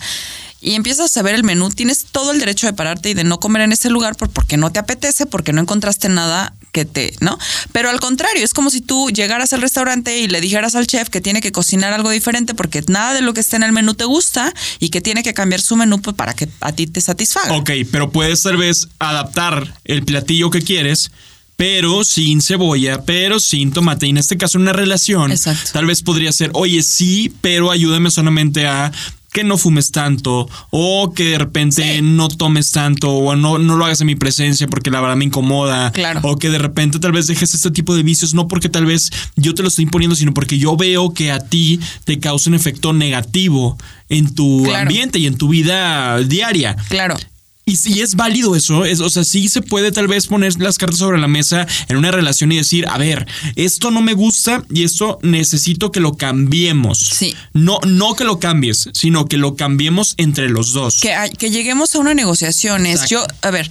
y 0.61 0.75
empiezas 0.75 1.17
a 1.17 1.23
ver 1.23 1.35
el 1.35 1.45
menú, 1.45 1.71
tienes 1.71 2.07
todo 2.11 2.31
el 2.31 2.39
derecho 2.39 2.67
de 2.67 2.73
pararte 2.73 3.11
y 3.11 3.15
de 3.15 3.25
no 3.25 3.41
comer 3.41 3.63
en 3.63 3.73
ese 3.73 3.91
lugar 3.91 4.17
por, 4.17 4.31
porque 4.31 4.57
no 4.57 4.71
te 4.71 4.79
apetece, 4.79 5.27
porque 5.27 5.53
no 5.53 5.61
encontraste 5.61 6.09
nada 6.09 6.55
que 6.75 6.85
te, 6.85 7.15
¿no? 7.21 7.39
Pero 7.73 7.89
al 7.89 8.01
contrario, 8.01 8.45
es 8.45 8.53
como 8.53 8.69
si 8.69 8.81
tú 8.81 9.09
llegaras 9.11 9.53
al 9.53 9.63
restaurante 9.63 10.19
y 10.19 10.27
le 10.27 10.41
dijeras 10.41 10.75
al 10.75 10.89
chef 10.89 11.09
que 11.09 11.21
tiene 11.21 11.41
que 11.41 11.53
cocinar 11.53 11.93
algo 11.93 12.11
diferente 12.11 12.53
porque 12.53 12.83
nada 12.89 13.15
de 13.15 13.23
lo 13.23 13.33
que 13.33 13.41
está 13.41 13.57
en 13.57 13.63
el 13.63 13.73
menú 13.73 13.95
te 13.95 14.05
gusta 14.05 14.53
y 14.81 14.89
que 14.89 15.01
tiene 15.01 15.23
que 15.23 15.33
cambiar 15.35 15.61
su 15.61 15.77
menú 15.77 16.03
pues, 16.03 16.17
para 16.17 16.35
que 16.35 16.49
a 16.61 16.73
ti 16.73 16.89
te 16.89 17.01
satisfaga. 17.01 17.55
Ok, 17.55 17.71
pero 17.93 18.11
puedes 18.11 18.43
tal 18.43 18.57
vez 18.57 18.89
adaptar 18.99 19.73
el 19.85 20.05
platillo 20.05 20.51
que 20.51 20.63
quieres, 20.63 21.13
pero 21.57 22.03
sin 22.03 22.43
cebolla, 22.43 23.03
pero 23.05 23.39
sin 23.39 23.73
tomate. 23.73 24.09
Y 24.09 24.11
en 24.11 24.17
este 24.17 24.37
caso, 24.37 24.59
una 24.59 24.73
relación, 24.73 25.31
Exacto. 25.31 25.71
tal 25.73 25.87
vez 25.87 26.03
podría 26.03 26.33
ser, 26.33 26.51
oye, 26.55 26.83
sí, 26.83 27.33
pero 27.41 27.71
ayúdame 27.71 28.11
solamente 28.11 28.67
a 28.67 28.91
que 29.35 29.43
no 29.45 29.59
fumes 29.59 29.91
tanto 29.91 30.49
o 30.71 31.13
que 31.13 31.25
de 31.31 31.39
repente 31.39 31.97
Sí. 31.97 32.01
no 32.03 32.29
tomes 32.29 32.71
tanto 32.71 33.11
o 33.11 33.35
no, 33.35 33.59
no 33.59 33.77
lo 33.77 33.85
hagas 33.85 34.01
en 34.01 34.07
mi 34.07 34.15
presencia 34.15 34.69
porque 34.69 34.91
la 34.93 35.01
verdad 35.01 35.17
me 35.17 35.25
incomoda 35.25 35.91
Claro. 35.91 36.21
o 36.23 36.37
que 36.39 36.49
de 36.51 36.59
repente 36.59 37.01
tal 37.01 37.11
vez 37.13 37.27
dejes 37.27 37.53
este 37.53 37.71
tipo 37.73 37.97
de 37.97 38.05
vicios 38.05 38.33
no 38.33 38.47
porque 38.47 38.69
tal 38.69 38.87
vez 38.87 39.11
yo 39.35 39.53
te 39.55 39.63
lo 39.63 39.69
estoy 39.69 39.83
imponiendo 39.83 40.15
sino 40.15 40.33
porque 40.33 40.57
yo 40.59 40.77
veo 40.77 41.13
que 41.13 41.33
a 41.33 41.41
ti 41.41 41.81
te 42.05 42.21
causa 42.21 42.49
un 42.49 42.55
efecto 42.55 42.93
negativo 42.93 43.77
en 44.09 44.33
tu 44.35 44.63
Claro. 44.65 44.83
ambiente 44.83 45.19
y 45.19 45.27
en 45.27 45.37
tu 45.37 45.49
vida 45.49 46.17
diaria 46.21 46.77
Claro. 46.89 47.17
Y 47.67 47.77
si 47.77 48.03
es 48.03 48.15
válido 48.15 48.57
eso, 48.57 48.85
es, 48.85 49.01
o 49.01 49.09
sea, 49.09 49.25
sí 49.25 49.49
se 49.49 49.63
puede 49.63 49.91
tal 49.91 50.07
vez 50.07 50.27
poner 50.27 50.61
las 50.61 50.77
cartas 50.77 50.99
sobre 50.99 51.19
la 51.19 51.29
mesa 51.29 51.67
en 51.89 51.97
una 51.97 52.11
relación 52.11 52.53
y 52.53 52.57
decir, 52.57 52.87
a 52.89 52.99
ver, 52.99 53.27
esto 53.57 53.91
no 53.91 54.03
me 54.03 54.13
gusta 54.13 54.63
y 54.71 54.85
esto 54.85 55.19
necesito 55.23 55.91
que 55.91 56.01
lo 56.01 56.17
cambiemos. 56.17 56.99
Sí. 56.99 57.35
No, 57.55 57.79
no 57.87 58.15
que 58.15 58.25
lo 58.25 58.39
cambies, 58.39 58.91
sino 58.93 59.25
que 59.27 59.39
lo 59.39 59.57
cambiemos 59.57 60.15
entre 60.19 60.51
los 60.51 60.73
dos. 60.75 61.01
Que, 61.01 61.15
que 61.39 61.51
lleguemos 61.51 61.95
a 61.95 62.01
una 62.01 62.13
negociación. 62.13 62.85
Es 62.85 63.09
yo, 63.09 63.25
a 63.41 63.51
ver, 63.51 63.71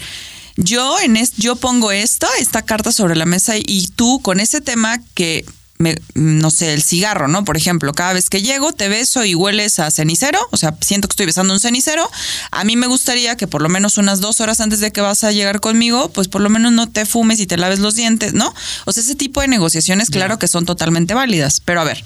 yo 0.56 1.00
en 1.00 1.16
es, 1.16 1.34
yo 1.38 1.56
pongo 1.56 1.92
esto, 1.92 2.28
esta 2.40 2.64
carta 2.64 2.92
sobre 2.92 3.16
la 3.16 3.26
mesa 3.26 3.58
y 3.58 3.88
tú 3.96 4.22
con 4.22 4.40
ese 4.40 4.60
tema 4.62 5.02
que 5.14 5.46
me, 5.84 6.02
no 6.16 6.50
sé, 6.50 6.74
el 6.74 6.82
cigarro, 6.82 7.28
¿no? 7.28 7.44
Por 7.44 7.58
ejemplo, 7.58 7.94
cada 7.94 8.14
vez 8.14 8.30
que 8.30 8.42
llego 8.42 8.72
te 8.72 8.88
beso 8.88 9.26
y 9.26 9.36
hueles 9.36 9.80
a 9.80 9.92
cenicero, 9.92 10.40
o 10.52 10.58
sea, 10.58 10.76
siento 10.82 11.08
que 11.08 11.14
estoy 11.14 11.26
besando 11.28 11.54
un 11.54 11.60
cenicero. 11.60 12.10
A 12.52 12.64
mí 12.64 12.76
me 12.76 12.88
gustaría 12.88 13.38
que 13.38 13.46
por 13.48 13.62
lo 13.62 13.70
menos 13.70 13.98
unas 13.98 14.22
dos 14.22 14.42
horas 14.42 14.62
antes 14.62 14.80
de 14.80 14.92
que 14.92 15.02
vas 15.02 15.24
a 15.24 15.32
llegar 15.32 15.60
conmigo, 15.60 16.10
pues 16.10 16.28
por 16.28 16.42
lo 16.42 16.50
menos 16.50 16.72
no 16.72 16.90
te 16.90 17.06
fumes 17.06 17.40
y 17.40 17.48
te 17.48 17.58
laves 17.58 17.80
los 17.80 17.96
dientes, 17.96 18.34
¿no? 18.34 18.54
O 18.86 18.94
sea, 18.94 19.04
ese 19.04 19.16
tipo 19.16 19.42
de 19.42 19.48
negociaciones, 19.48 20.10
claro 20.10 20.40
que 20.40 20.48
son 20.48 20.66
totalmente 20.66 21.14
válidas. 21.14 21.60
Pero 21.60 21.82
a 21.82 21.84
ver, 21.84 22.04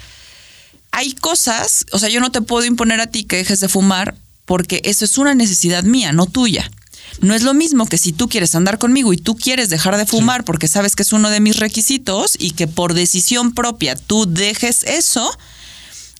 hay 0.91 1.13
cosas, 1.13 1.85
o 1.91 1.99
sea, 1.99 2.09
yo 2.09 2.19
no 2.19 2.31
te 2.31 2.41
puedo 2.41 2.65
imponer 2.65 2.99
a 2.99 3.07
ti 3.07 3.23
que 3.23 3.37
dejes 3.37 3.59
de 3.59 3.69
fumar 3.69 4.15
porque 4.45 4.81
eso 4.85 5.05
es 5.05 5.17
una 5.17 5.35
necesidad 5.35 5.83
mía, 5.83 6.13
no 6.13 6.25
tuya. 6.25 6.71
No 7.21 7.33
es 7.33 7.43
lo 7.43 7.53
mismo 7.53 7.87
que 7.87 7.97
si 7.97 8.13
tú 8.13 8.29
quieres 8.29 8.53
andar 8.55 8.77
conmigo 8.77 9.13
y 9.13 9.17
tú 9.17 9.35
quieres 9.35 9.69
dejar 9.69 9.97
de 9.97 10.05
fumar 10.05 10.43
porque 10.43 10.67
sabes 10.67 10.95
que 10.95 11.03
es 11.03 11.13
uno 11.13 11.29
de 11.29 11.39
mis 11.39 11.57
requisitos 11.57 12.35
y 12.39 12.51
que 12.51 12.67
por 12.67 12.93
decisión 12.93 13.53
propia 13.53 13.95
tú 13.95 14.25
dejes 14.27 14.83
eso, 14.83 15.35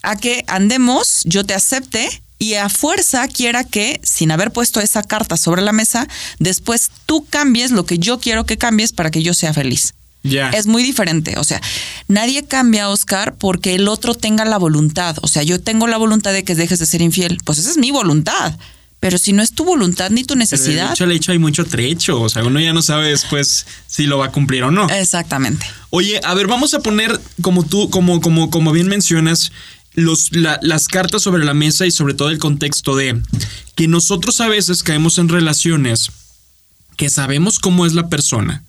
a 0.02 0.16
que 0.16 0.44
andemos, 0.48 1.22
yo 1.26 1.46
te 1.46 1.54
acepte 1.54 2.10
y 2.40 2.56
a 2.56 2.70
fuerza 2.70 3.28
quiera 3.28 3.64
que, 3.64 4.00
sin 4.04 4.32
haber 4.32 4.52
puesto 4.52 4.80
esa 4.80 5.04
carta 5.04 5.38
sobre 5.38 5.62
la 5.62 5.72
mesa, 5.72 6.08
después 6.40 6.92
tú 7.06 7.26
cambies 7.30 7.72
lo 7.72 7.86
que 7.86 7.98
yo 7.98 8.20
quiero 8.20 8.46
que 8.46 8.58
cambies 8.58 8.94
para 8.94 9.12
que 9.12 9.24
yo 9.24 9.34
sea 9.34 9.54
feliz. 9.54 9.94
Ya. 10.24 10.50
Es 10.50 10.68
muy 10.68 10.84
diferente. 10.84 11.38
O 11.38 11.44
sea, 11.44 11.62
nadie 12.08 12.46
cambia, 12.46 12.90
Oscar, 12.90 13.36
porque 13.36 13.76
el 13.76 13.88
otro 13.88 14.14
tenga 14.14 14.46
la 14.46 14.58
voluntad. 14.58 15.16
O 15.22 15.28
sea, 15.28 15.44
yo 15.44 15.62
tengo 15.62 15.88
la 15.88 15.98
voluntad 15.98 16.34
de 16.34 16.44
que 16.44 16.56
dejes 16.56 16.80
de 16.80 16.86
ser 16.86 17.02
infiel. 17.02 17.40
Pues 17.46 17.60
esa 17.60 17.72
es 17.72 17.78
mi 17.78 17.92
voluntad. 17.92 18.58
Pero 19.00 19.18
si 19.20 19.32
no 19.32 19.44
es 19.44 19.52
tu 19.54 19.64
voluntad 19.64 20.10
ni 20.10 20.22
tu 20.24 20.34
Pero 20.34 20.40
necesidad. 20.40 20.96
De 20.98 21.14
hecho, 21.16 21.32
hay 21.32 21.38
mucho 21.40 21.66
trecho. 21.66 22.20
O 22.20 22.30
sea, 22.30 22.44
uno 22.44 22.60
ya 22.60 22.74
no 22.74 22.82
sabe 22.82 23.10
después 23.10 23.66
si 23.86 24.08
lo 24.08 24.18
va 24.18 24.28
a 24.28 24.32
cumplir 24.32 24.64
o 24.64 24.72
no. 24.72 24.90
Exactamente. 24.90 25.66
Oye, 25.92 26.20
a 26.24 26.34
ver, 26.34 26.48
vamos 26.48 26.74
a 26.74 26.80
poner, 26.80 27.20
como 27.42 27.64
tú, 27.64 27.90
como, 27.92 28.20
como, 28.22 28.50
como 28.50 28.72
bien 28.72 28.88
mencionas, 28.88 29.52
los, 29.94 30.36
la- 30.36 30.60
las 30.64 30.88
cartas 30.88 31.22
sobre 31.22 31.46
la 31.46 31.54
mesa 31.54 31.86
y 31.86 31.92
sobre 31.92 32.16
todo 32.16 32.30
el 32.30 32.40
contexto 32.40 32.96
de 32.96 33.22
que 33.76 33.88
nosotros 33.88 34.42
a 34.42 34.48
veces 34.48 34.82
caemos 34.84 35.18
en 35.20 35.30
relaciones 35.30 36.10
que 36.98 37.10
sabemos 37.12 37.60
cómo 37.60 37.86
es 37.86 37.94
la 37.94 38.10
persona. 38.10 38.64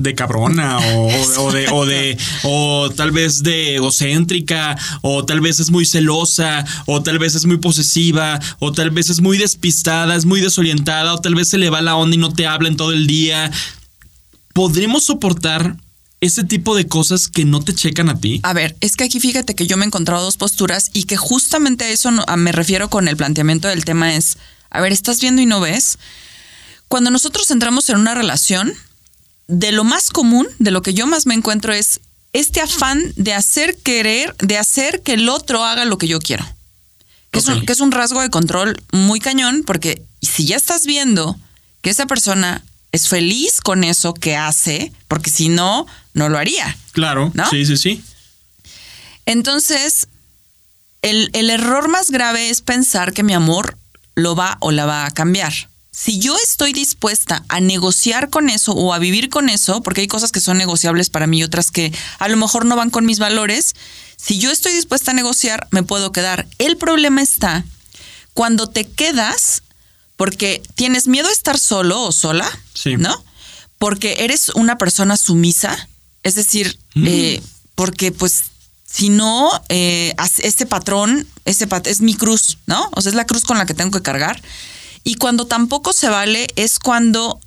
De 0.00 0.14
cabrona 0.14 0.78
o, 0.78 1.08
o- 1.42 1.52
de, 1.52 1.66
o 1.72 1.84
de, 1.86 2.16
o 2.44 2.88
tal 2.94 3.10
vez 3.10 3.42
de 3.42 3.74
egocéntrica, 3.76 4.76
o 5.02 5.24
tal 5.24 5.40
vez 5.40 5.58
es 5.60 5.70
muy 5.70 5.84
celosa, 5.86 6.64
o 6.86 7.02
tal 7.02 7.18
vez 7.18 7.34
es 7.34 7.44
muy 7.46 7.56
posesiva, 7.58 8.38
o 8.60 8.70
tal 8.72 8.90
vez 8.90 9.10
es 9.10 9.20
muy 9.20 9.38
despistada, 9.38 10.14
es 10.14 10.24
muy 10.24 10.40
desorientada, 10.40 11.14
o 11.14 11.18
tal 11.18 11.34
vez 11.34 11.48
se 11.48 11.58
le 11.58 11.68
va 11.70 11.80
la 11.82 11.96
onda 11.96 12.14
y 12.14 12.18
no 12.18 12.32
te 12.32 12.46
habla 12.46 12.68
en 12.68 12.76
todo 12.76 12.92
el 12.92 13.06
día. 13.08 13.50
¿Podremos 14.52 15.04
soportar 15.04 15.76
ese 16.20 16.42
tipo 16.44 16.74
de 16.74 16.86
cosas 16.88 17.28
que 17.28 17.44
no 17.44 17.60
te 17.60 17.74
checan 17.74 18.08
a 18.08 18.18
ti? 18.18 18.40
A 18.42 18.52
ver, 18.52 18.76
es 18.80 18.96
que 18.96 19.04
aquí 19.04 19.20
fíjate 19.20 19.54
que 19.54 19.66
yo 19.66 19.76
me 19.76 19.84
he 19.84 19.86
encontrado 19.86 20.22
dos 20.24 20.36
posturas 20.36 20.90
y 20.92 21.04
que 21.04 21.16
justamente 21.16 21.84
a 21.84 21.90
eso 21.90 22.10
me 22.36 22.52
refiero 22.52 22.88
con 22.90 23.08
el 23.08 23.16
planteamiento 23.16 23.68
del 23.68 23.84
tema 23.84 24.14
es, 24.14 24.36
a 24.70 24.80
ver, 24.80 24.92
¿estás 24.92 25.20
viendo 25.20 25.42
y 25.42 25.46
no 25.46 25.60
ves? 25.60 25.98
Cuando 26.88 27.10
nosotros 27.10 27.50
entramos 27.50 27.88
en 27.90 27.98
una 27.98 28.14
relación, 28.14 28.72
de 29.48 29.72
lo 29.72 29.82
más 29.84 30.10
común, 30.10 30.46
de 30.58 30.70
lo 30.70 30.82
que 30.82 30.94
yo 30.94 31.06
más 31.06 31.26
me 31.26 31.34
encuentro 31.34 31.72
es 31.72 32.00
este 32.32 32.60
afán 32.60 33.02
de 33.16 33.32
hacer 33.32 33.76
querer, 33.78 34.36
de 34.36 34.58
hacer 34.58 35.02
que 35.02 35.14
el 35.14 35.28
otro 35.28 35.64
haga 35.64 35.84
lo 35.86 35.98
que 35.98 36.06
yo 36.06 36.20
quiero. 36.20 36.46
Que, 37.30 37.40
es, 37.40 37.48
un, 37.48 37.58
Ok. 37.58 37.64
que 37.64 37.72
es 37.72 37.80
un 37.80 37.90
rasgo 37.90 38.20
de 38.22 38.30
control 38.30 38.80
muy 38.92 39.20
cañón, 39.20 39.62
porque 39.66 40.02
si 40.22 40.46
ya 40.46 40.56
estás 40.56 40.86
viendo 40.86 41.36
que 41.82 41.90
esa 41.90 42.06
persona 42.06 42.64
es 42.92 43.08
feliz 43.08 43.60
con 43.60 43.84
eso 43.84 44.14
que 44.14 44.36
hace, 44.36 44.92
porque 45.08 45.30
si 45.30 45.48
no, 45.48 45.86
no 46.14 46.28
lo 46.28 46.38
haría. 46.38 46.76
Claro, 46.92 47.30
¿No? 47.34 47.48
sí, 47.50 47.64
sí, 47.66 47.76
sí. 47.76 48.02
Entonces, 49.26 50.08
el, 51.02 51.30
el 51.32 51.50
error 51.50 51.88
más 51.88 52.10
grave 52.10 52.50
es 52.50 52.62
pensar 52.62 53.12
que 53.12 53.22
mi 53.22 53.34
amor 53.34 53.76
lo 54.14 54.34
va 54.34 54.56
o 54.60 54.70
la 54.70 54.86
va 54.86 55.06
a 55.06 55.10
cambiar. 55.10 55.52
Si 56.00 56.18
yo 56.20 56.36
estoy 56.36 56.72
dispuesta 56.72 57.44
a 57.48 57.60
negociar 57.60 58.30
con 58.30 58.48
eso 58.50 58.72
o 58.72 58.92
a 58.94 58.98
vivir 59.00 59.30
con 59.30 59.48
eso, 59.48 59.82
porque 59.82 60.02
hay 60.02 60.06
cosas 60.06 60.30
que 60.30 60.40
son 60.40 60.56
negociables 60.56 61.10
para 61.10 61.26
mí 61.26 61.38
y 61.38 61.42
otras 61.42 61.70
que 61.72 61.92
a 62.20 62.28
lo 62.28 62.36
mejor 62.36 62.64
no 62.66 62.76
van 62.76 62.90
con 62.90 63.04
mis 63.04 63.18
valores, 63.18 63.74
si 64.16 64.38
yo 64.38 64.50
estoy 64.52 64.72
dispuesta 64.72 65.10
a 65.10 65.14
negociar, 65.14 65.66
me 65.72 65.82
puedo 65.82 66.12
quedar. 66.12 66.46
El 66.58 66.76
problema 66.76 67.20
está 67.20 67.64
cuando 68.32 68.68
te 68.68 68.84
quedas 68.84 69.62
porque 70.16 70.62
tienes 70.76 71.08
miedo 71.08 71.28
a 71.28 71.32
estar 71.32 71.58
solo 71.58 72.00
o 72.02 72.12
sola, 72.12 72.48
Sí. 72.74 72.96
¿no? 72.96 73.24
Porque 73.78 74.16
eres 74.20 74.50
una 74.50 74.78
persona 74.78 75.16
sumisa, 75.16 75.88
es 76.22 76.36
decir, 76.36 76.78
Mm. 76.94 77.06
eh, 77.08 77.42
porque 77.74 78.12
pues 78.12 78.42
si 78.90 79.08
no, 79.08 79.50
eh, 79.68 80.14
ese 80.38 80.64
patrón, 80.66 81.26
ese 81.44 81.66
pat- 81.66 81.86
es 81.88 82.00
mi 82.00 82.14
cruz, 82.14 82.58
¿no? 82.66 82.88
O 82.94 83.00
sea, 83.02 83.10
es 83.10 83.16
la 83.16 83.26
cruz 83.26 83.42
con 83.44 83.58
la 83.58 83.66
que 83.66 83.74
tengo 83.74 83.90
que 83.90 84.02
cargar. 84.02 84.40
Y 85.08 85.14
cuando 85.14 85.46
tampoco 85.46 85.94
se 85.94 86.10
vale 86.10 86.48
es 86.56 86.78
cuando 86.78 87.40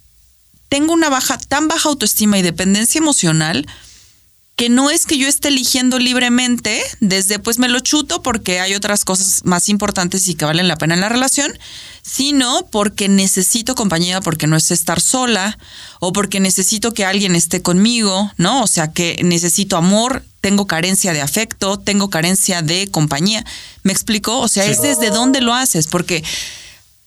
tengo 0.68 0.94
una 0.94 1.10
baja, 1.10 1.38
tan 1.38 1.68
baja 1.68 1.89
autoestima 1.89 2.39
y 2.39 2.41
dependencia 2.41 2.98
emocional 2.98 3.68
que 4.56 4.68
no 4.68 4.89
es 4.89 5.06
que 5.06 5.20
yo 5.20 5.27
esté 5.27 5.50
eligiendo 5.50 6.00
libremente, 6.00 6.82
desde 7.01 7.38
pues 7.38 7.60
me 7.60 7.70
lo 7.70 7.80
chuto 7.80 8.24
porque 8.24 8.60
hay 8.62 8.74
otras 8.74 9.06
cosas 9.06 9.41
más 9.44 9.70
importantes 9.70 10.27
y 10.27 10.34
que 10.34 10.46
valen 10.46 10.68
la 10.68 10.75
pena 10.75 10.96
en 10.96 11.01
la 11.01 11.10
relación, 11.10 11.51
sino 12.01 12.65
porque 12.72 13.10
necesito 13.10 13.75
compañía, 13.75 14.22
porque 14.22 14.48
no 14.48 14.58
es 14.58 14.72
estar 14.72 15.00
sola 15.00 15.60
o 16.00 16.12
porque 16.13 16.39
necesito 16.39 16.96
que 16.96 17.06
alguien 17.06 17.36
esté 17.36 17.62
conmigo, 17.62 18.32
¿no? 18.38 18.63
O 18.63 18.68
sea, 18.68 18.91
que 18.91 19.20
necesito 19.24 19.77
amor, 19.77 20.25
tengo 20.41 20.65
carencia 20.65 21.13
de 21.13 21.22
afecto, 21.22 21.77
tengo 21.77 22.10
carencia 22.10 22.63
de 22.63 22.89
compañía. 22.89 23.46
¿Me 23.84 23.94
explico? 23.94 24.39
O 24.39 24.48
sea, 24.48 24.65
es 24.65 24.82
desde 24.82 25.12
dónde 25.12 25.41
lo 25.41 25.53
haces, 25.53 25.86
porque 25.86 26.24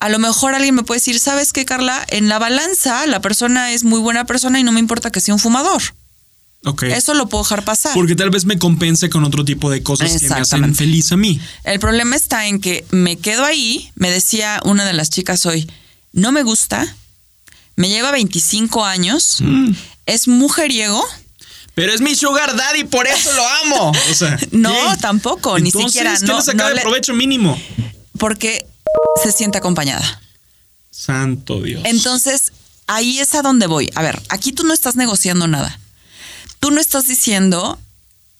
a 0.04 0.08
lo 0.10 0.18
mejor 0.18 0.54
alguien 0.54 0.74
me 0.74 0.82
puede 0.82 1.00
decir, 1.00 1.18
¿sabes 1.18 1.52
qué, 1.54 1.64
Carla? 1.64 2.04
En 2.08 2.28
la 2.28 2.38
balanza 2.38 3.06
la 3.06 3.20
persona 3.22 3.72
es 3.72 3.84
muy 3.84 4.00
buena 4.00 4.26
persona 4.26 4.60
y 4.60 4.62
no 4.62 4.70
me 4.70 4.80
importa 4.80 5.10
que 5.10 5.20
sea 5.20 5.32
un 5.32 5.40
fumador. 5.40 5.82
Ok. 6.66 6.82
Eso 6.84 7.14
lo 7.14 7.26
puedo 7.28 7.42
dejar 7.42 7.64
pasar. 7.64 7.92
Porque 7.94 8.14
tal 8.14 8.28
vez 8.28 8.44
me 8.44 8.58
compense 8.58 9.08
con 9.08 9.24
otro 9.24 9.44
tipo 9.46 9.70
de 9.70 9.82
cosas 9.82 10.20
que 10.20 10.28
me 10.28 10.34
hacen 10.36 10.74
feliz 10.74 11.10
a 11.12 11.16
mí. 11.16 11.40
El 11.64 11.78
problema 11.80 12.16
está 12.16 12.46
en 12.46 12.60
que 12.60 12.84
me 12.90 13.16
quedo 13.16 13.44
ahí, 13.46 13.90
me 13.96 14.10
decía 14.10 14.60
una 14.64 14.84
de 14.84 14.92
las 14.92 15.08
chicas 15.08 15.46
hoy, 15.46 15.70
no 16.12 16.32
me 16.32 16.42
gusta, 16.42 16.96
me 17.76 17.88
lleva 17.88 18.10
25 18.12 18.84
años, 18.84 19.38
Mm. 19.40 19.70
es 20.04 20.28
mujeriego. 20.28 21.02
Pero 21.74 21.92
es 21.94 22.00
mi 22.02 22.14
sugar 22.14 22.54
daddy, 22.54 22.84
por 22.84 23.06
eso 23.06 23.30
lo 23.32 23.48
amo. 23.64 23.92
O 24.10 24.14
sea, 24.14 24.38
No, 24.52 24.70
¿qué? 24.92 24.96
tampoco, 25.00 25.58
ni 25.58 25.70
siquiera, 25.70 26.14
¿qué 26.20 26.26
no, 26.26 26.36
le 26.36 26.42
saca 26.42 26.58
no 26.62 26.68
de 26.68 26.74
le- 26.74 26.82
provecho 26.82 27.14
mínimo? 27.14 27.58
porque 28.18 28.64
se 29.22 29.32
siente 29.32 29.58
acompañada. 29.58 30.20
Santo 30.90 31.60
Dios. 31.60 31.82
Entonces, 31.84 32.52
ahí 32.86 33.18
es 33.18 33.34
a 33.34 33.42
donde 33.42 33.66
voy. 33.66 33.90
A 33.94 34.02
ver, 34.02 34.20
aquí 34.28 34.52
tú 34.52 34.64
no 34.64 34.72
estás 34.74 34.96
negociando 34.96 35.46
nada. 35.48 35.78
Tú 36.60 36.70
no 36.70 36.80
estás 36.80 37.06
diciendo, 37.06 37.78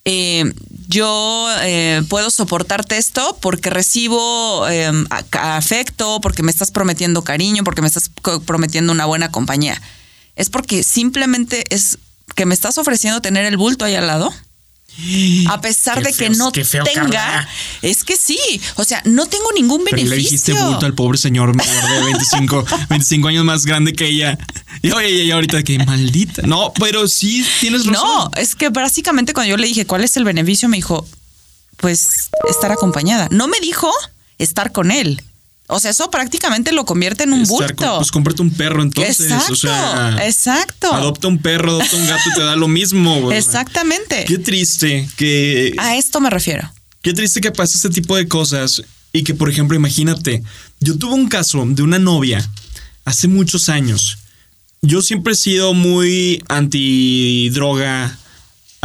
eh, 0.05 0.53
yo 0.87 1.47
eh, 1.61 2.03
puedo 2.09 2.29
soportarte 2.29 2.97
esto 2.97 3.37
porque 3.41 3.69
recibo 3.69 4.67
eh, 4.69 4.91
afecto, 5.31 6.21
porque 6.21 6.43
me 6.43 6.51
estás 6.51 6.71
prometiendo 6.71 7.23
cariño, 7.23 7.63
porque 7.63 7.81
me 7.81 7.87
estás 7.87 8.09
prometiendo 8.45 8.93
una 8.93 9.05
buena 9.05 9.31
compañía. 9.31 9.81
Es 10.35 10.49
porque 10.49 10.83
simplemente 10.83 11.63
es 11.69 11.97
que 12.35 12.45
me 12.45 12.53
estás 12.53 12.77
ofreciendo 12.77 13.21
tener 13.21 13.45
el 13.45 13.57
bulto 13.57 13.85
ahí 13.85 13.95
al 13.95 14.07
lado. 14.07 14.33
A 15.49 15.59
pesar 15.61 15.97
Qué 16.01 16.09
de 16.09 16.13
que 16.13 16.29
no 16.29 16.51
feo, 16.51 16.83
tenga, 16.85 17.09
Carla. 17.09 17.49
es 17.81 18.03
que 18.03 18.15
sí, 18.15 18.39
o 18.75 18.83
sea, 18.85 19.01
no 19.05 19.25
tengo 19.25 19.51
ningún 19.53 19.83
Pero 19.83 19.97
beneficio. 19.97 20.15
le 20.15 20.21
dijiste 20.21 20.53
bulto 20.53 20.85
al 20.85 20.93
pobre 20.93 21.17
señor 21.17 21.53
mayor 21.55 21.89
de 21.89 22.03
25, 22.05 22.65
25 22.89 23.27
años 23.27 23.43
más 23.45 23.65
grande 23.65 23.91
que 23.93 24.07
ella. 24.07 24.37
Y 24.81 24.91
oye, 24.91 25.09
y 25.25 25.31
ahorita 25.31 25.63
que 25.63 25.79
maldita. 25.79 26.43
No, 26.43 26.71
pero 26.79 27.07
sí 27.07 27.45
tienes 27.59 27.85
razón. 27.85 28.03
No, 28.07 28.31
es 28.37 28.55
que 28.55 28.69
básicamente 28.69 29.33
cuando 29.33 29.49
yo 29.51 29.57
le 29.57 29.67
dije 29.67 29.85
cuál 29.85 30.03
es 30.03 30.15
el 30.17 30.23
beneficio, 30.23 30.69
me 30.69 30.77
dijo, 30.77 31.05
pues 31.77 32.29
estar 32.49 32.71
acompañada. 32.71 33.27
No 33.31 33.47
me 33.47 33.59
dijo 33.59 33.91
estar 34.37 34.71
con 34.71 34.91
él. 34.91 35.21
O 35.67 35.79
sea, 35.79 35.91
eso 35.91 36.11
prácticamente 36.11 36.71
lo 36.71 36.85
convierte 36.85 37.23
en 37.23 37.33
un 37.33 37.41
Estar 37.41 37.73
bulto. 37.75 37.97
pues 37.97 38.11
cómprate 38.11 38.41
un 38.41 38.51
perro 38.51 38.83
entonces. 38.83 39.19
exacto, 39.31 39.53
o 39.53 39.55
sea, 39.55 40.17
exacto. 40.25 40.93
adopta 40.93 41.27
un 41.27 41.39
perro, 41.39 41.71
adopta 41.71 41.95
un 41.95 42.07
gato 42.07 42.29
y 42.29 42.33
te 42.35 42.41
da 42.43 42.55
lo 42.55 42.67
mismo. 42.67 43.21
güey. 43.21 43.37
Exactamente. 43.37 44.25
Qué 44.25 44.37
triste 44.37 45.09
que 45.17 45.73
A 45.77 45.95
esto 45.97 46.19
me 46.21 46.29
refiero. 46.29 46.71
Qué 47.01 47.13
triste 47.13 47.41
que 47.41 47.51
pase 47.51 47.77
este 47.77 47.89
tipo 47.89 48.15
de 48.15 48.27
cosas 48.27 48.83
y 49.11 49.23
que, 49.23 49.33
por 49.33 49.49
ejemplo, 49.49 49.75
imagínate, 49.75 50.43
yo 50.79 50.97
tuve 50.97 51.13
un 51.13 51.27
caso 51.29 51.63
de 51.67 51.81
una 51.81 51.99
novia 51.99 52.47
hace 53.05 53.27
muchos 53.27 53.69
años. 53.69 54.17
Yo 54.81 55.01
siempre 55.01 55.33
he 55.33 55.35
sido 55.35 55.73
muy 55.73 56.43
anti 56.47 57.49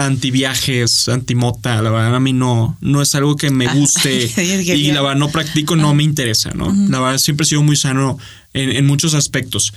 droga, 0.01 0.07
anti 0.07 0.31
viajes, 0.31 1.09
anti 1.09 1.35
mota. 1.35 1.83
La 1.83 1.91
verdad, 1.91 2.15
a 2.17 2.21
mí 2.21 2.33
no, 2.33 2.77
no 2.81 3.03
es 3.03 3.15
algo 3.15 3.37
que 3.37 3.51
me 3.51 3.67
Ah, 3.67 3.75
guste 3.77 4.31
y 4.77 4.93
la 4.93 5.03
verdad 5.03 5.17
no 5.17 5.29
practico, 5.31 5.77
no 5.77 5.95
me 5.95 6.03
interesa, 6.03 6.51
¿no? 6.55 6.75
La 6.89 7.01
verdad, 7.01 7.19
siempre 7.19 7.45
he 7.45 7.49
sido 7.49 7.63
muy 7.63 7.77
sano 7.77 8.19
en, 8.55 8.71
en 8.71 8.87
muchos 8.87 9.15
aspectos. 9.15 9.73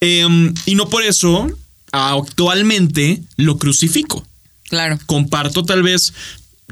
Em, 0.00 0.52
y 0.66 0.74
no 0.74 0.88
por 0.88 1.02
eso 1.02 1.48
actualmente 1.92 3.22
lo 3.36 3.56
crucifico 3.58 4.26
Claro. 4.68 4.98
comparto 5.06 5.62
tal 5.64 5.82
vez, 5.82 6.12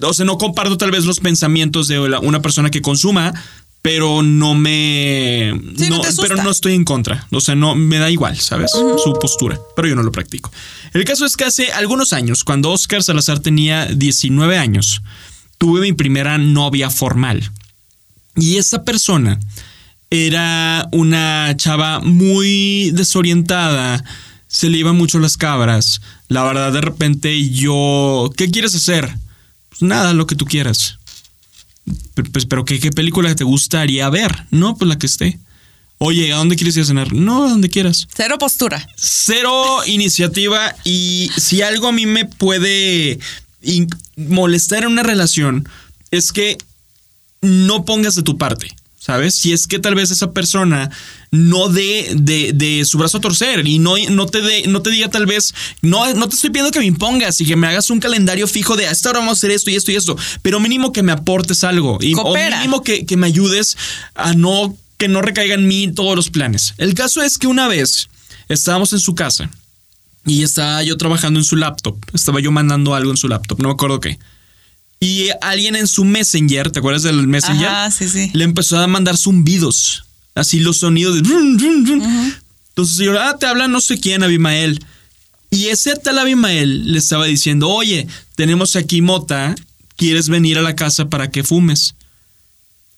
o 0.01 0.13
sea, 0.13 0.25
no 0.25 0.39
comparto 0.39 0.77
tal 0.77 0.91
vez 0.91 1.05
los 1.05 1.21
pensamientos 1.21 1.87
de 1.89 1.99
una 2.01 2.41
persona 2.43 2.71
que 2.71 2.81
consuma, 2.83 3.33
pero 3.83 4.23
no 4.23 4.55
me... 4.55 5.53
Sí, 5.77 5.91
no 5.91 6.01
pero 6.21 6.37
no 6.37 6.51
estoy 6.51 6.75
en 6.75 6.85
contra, 6.85 7.27
o 7.33 7.41
sea, 7.41 7.57
no 7.57 7.75
me 7.75 7.99
da 7.99 8.11
igual, 8.11 8.39
¿sabes? 8.39 8.71
Su 8.71 9.19
postura, 9.21 9.59
pero 9.75 9.89
yo 9.89 9.97
no 9.97 10.05
lo 10.05 10.13
practico. 10.13 10.53
El 10.95 11.05
caso 11.05 11.27
es 11.27 11.37
que 11.37 11.45
hace 11.45 11.73
algunos 11.73 12.13
años, 12.13 12.45
cuando 12.45 12.71
Oscar 12.71 13.03
Salazar 13.03 13.41
tenía 13.41 13.87
19 13.87 14.57
años, 14.57 15.03
tuve 15.59 15.81
mi 15.81 15.93
primera 15.93 16.39
novia 16.39 16.91
formal. 16.91 17.51
Y 18.37 18.57
esa 18.57 18.85
persona 18.85 19.41
era 20.11 20.89
una 20.93 21.53
chava 21.57 22.01
muy 22.01 22.93
desorientada, 22.93 24.05
se 24.47 24.69
le 24.69 24.79
iban 24.79 24.97
mucho 24.97 25.19
las 25.19 25.37
cabras. 25.37 26.03
La 26.29 26.45
verdad, 26.45 26.73
de 26.73 26.83
repente 26.83 27.49
yo, 27.51 28.31
¿qué 28.37 28.51
quieres 28.51 28.75
hacer? 28.75 29.13
Pues 29.71 29.83
nada, 29.83 30.13
lo 30.13 30.27
que 30.27 30.37
tú 30.37 30.45
quieras. 30.45 30.99
P- 32.15 32.25
Pues, 32.25 32.47
pero 32.47 32.65
¿qué, 32.65 32.79
qué 32.81 32.91
película 32.91 33.35
te 33.35 33.45
gustaría 33.45 34.09
ver? 34.11 34.47
No, 34.51 34.77
pues 34.77 34.89
la 34.89 34.99
que 34.99 35.07
esté. 35.07 35.39
Oye, 35.99 36.33
¿a 36.33 36.37
dónde 36.37 36.57
quieres 36.57 36.77
ir 36.77 36.83
a 36.83 36.87
cenar? 36.87 37.13
No, 37.13 37.45
a 37.45 37.51
donde 37.51 37.69
quieras. 37.69 38.09
Cero 38.15 38.37
postura. 38.39 38.85
Cero 38.97 39.79
iniciativa 39.87 40.75
y 40.85 41.31
si 41.37 41.63
algo 41.63 41.89
a 41.89 41.93
mí 41.93 42.07
me 42.07 42.25
puede 42.25 43.19
molestar 44.17 44.83
en 44.83 44.91
una 44.91 45.03
relación 45.05 45.69
es 46.11 46.33
que 46.33 46.59
no 47.41 47.85
pongas 47.85 48.15
de 48.17 48.23
tu 48.23 48.37
parte. 48.39 48.75
¿Sabes? 49.05 49.35
Si 49.35 49.53
es 49.53 49.67
que 49.67 49.81
tal 49.81 49.97
vez 49.97 50.13
esa 50.13 50.31
persona 50.31 50.89
no 51.33 51.69
dé 51.69 52.13
de, 52.15 52.53
de, 52.53 52.85
su 52.85 52.99
brazo 52.99 53.19
a 53.19 53.21
torcer 53.21 53.67
y 53.67 53.81
no, 53.81 53.97
no, 54.11 54.27
te 54.27 54.41
de, 54.41 54.69
no 54.69 54.81
te 54.81 54.91
diga 54.91 55.11
tal 55.11 55.27
vez, 55.27 55.53
no, 55.81 56.15
no 56.15 56.29
te 56.29 56.37
estoy 56.37 56.51
pidiendo 56.51 56.71
que 56.71 56.79
me 56.79 56.85
impongas 56.85 57.41
y 57.41 57.45
que 57.45 57.57
me 57.57 57.67
hagas 57.67 57.91
un 57.91 57.99
calendario 57.99 58.47
fijo 58.47 58.77
de 58.77 58.87
hasta 58.87 59.09
ahora 59.09 59.19
vamos 59.19 59.33
a 59.33 59.39
hacer 59.39 59.51
esto 59.51 59.73
y 59.73 59.75
esto 59.75 59.91
y 59.91 59.97
esto, 59.97 60.17
pero 60.43 60.61
mínimo 60.61 60.93
que 60.93 61.03
me 61.03 61.11
aportes 61.11 61.65
algo 61.65 61.99
y 62.01 62.15
o 62.15 62.33
mínimo 62.33 62.85
que, 62.85 63.05
que 63.05 63.17
me 63.17 63.27
ayudes 63.27 63.77
a 64.15 64.35
no 64.35 64.77
que 64.99 65.09
no 65.09 65.21
recaigan 65.21 65.63
en 65.63 65.67
mí 65.67 65.93
todos 65.93 66.15
los 66.15 66.31
planes. 66.31 66.75
El 66.79 66.95
caso 66.95 67.23
es 67.23 67.39
que 67.39 67.49
una 67.49 67.67
vez 67.67 68.09
estábamos 68.49 68.93
en 68.93 69.01
su 69.01 69.17
casa 69.17 69.51
y 70.25 70.45
estaba 70.45 70.81
yo 70.85 70.97
trabajando 70.97 71.41
en 71.41 71.45
su 71.45 71.57
laptop, 71.57 71.97
estaba 72.15 72.39
yo 72.39 72.53
mandando 72.53 72.95
algo 72.95 73.11
en 73.11 73.17
su 73.17 73.27
laptop, 73.27 73.61
no 73.63 73.71
me 73.71 73.75
acuerdo 73.75 73.99
qué. 73.99 74.21
Y 75.03 75.31
alguien 75.41 75.75
en 75.75 75.89
su 75.89 76.05
Messenger, 76.05 76.71
¿te 76.71 76.79
acuerdas 76.79 77.03
del 77.03 77.27
Messenger? 77.27 77.67
Ah, 77.69 77.91
sí, 77.91 78.09
sí. 78.09 78.31
Le 78.35 78.45
empezó 78.45 78.79
a 78.79 78.87
mandar 78.87 79.17
zumbidos, 79.17 80.05
así 80.37 80.61
los 80.61 80.77
sonidos 80.77 81.21
de... 81.21 81.29
Entonces 82.69 82.99
yo, 82.99 83.21
ah, 83.21 83.37
te 83.37 83.47
habla 83.47 83.67
no 83.67 83.81
sé 83.81 83.99
quién, 83.99 84.23
Abimael. 84.23 84.79
Y 85.51 85.67
ese 85.67 85.97
tal 85.97 86.21
Abimael 86.21 86.93
le 86.93 87.01
estaba 87.01 87.27
diciendo, 87.27 87.69
oye, 87.69 88.07
tenemos 88.37 88.77
aquí 88.77 89.03
mota, 89.03 89.57
¿quieres 89.97 90.29
venir 90.29 90.57
a 90.57 90.63
la 90.63 90.77
casa 90.77 91.09
para 91.09 91.33
que 91.33 91.43
fumes? 91.43 91.97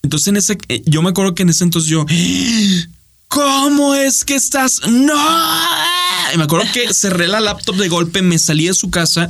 Entonces 0.03 0.27
en 0.27 0.37
ese, 0.37 0.59
eh, 0.69 0.83
yo 0.85 1.01
me 1.01 1.09
acuerdo 1.09 1.33
que 1.33 1.41
en 1.41 1.49
ese 1.49 1.63
entonces 1.63 1.89
yo, 1.89 2.05
¿cómo 3.29 3.95
es 3.95 4.23
que 4.23 4.35
estás? 4.35 4.79
No. 4.87 5.15
Y 6.35 6.37
me 6.37 6.43
acuerdo 6.43 6.71
que 6.71 6.93
cerré 6.93 7.27
la 7.27 7.39
laptop 7.39 7.77
de 7.77 7.87
golpe, 7.87 8.21
me 8.21 8.37
salí 8.37 8.67
de 8.67 8.75
su 8.75 8.91
casa 8.91 9.27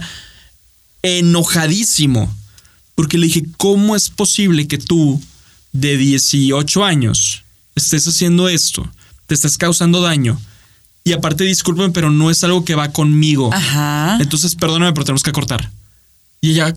enojadísimo 1.03 2.35
porque 2.95 3.17
le 3.17 3.27
dije, 3.27 3.43
¿cómo 3.57 3.95
es 3.95 4.09
posible 4.09 4.67
que 4.67 4.77
tú, 4.77 5.21
de 5.73 5.97
18 5.97 6.83
años, 6.83 7.43
estés 7.75 8.07
haciendo 8.07 8.47
esto? 8.47 8.89
Te 9.27 9.35
estás 9.35 9.57
causando 9.57 10.01
daño. 10.01 10.39
Y 11.03 11.13
aparte, 11.13 11.43
discúlpeme, 11.43 11.91
pero 11.91 12.09
no 12.09 12.31
es 12.31 12.43
algo 12.43 12.65
que 12.65 12.73
va 12.73 12.91
conmigo. 12.91 13.53
Ajá. 13.53 14.17
Entonces, 14.19 14.55
perdóname, 14.55 14.93
pero 14.93 15.05
tenemos 15.05 15.21
que 15.21 15.31
cortar. 15.31 15.69
Y 16.41 16.51
ella, 16.51 16.73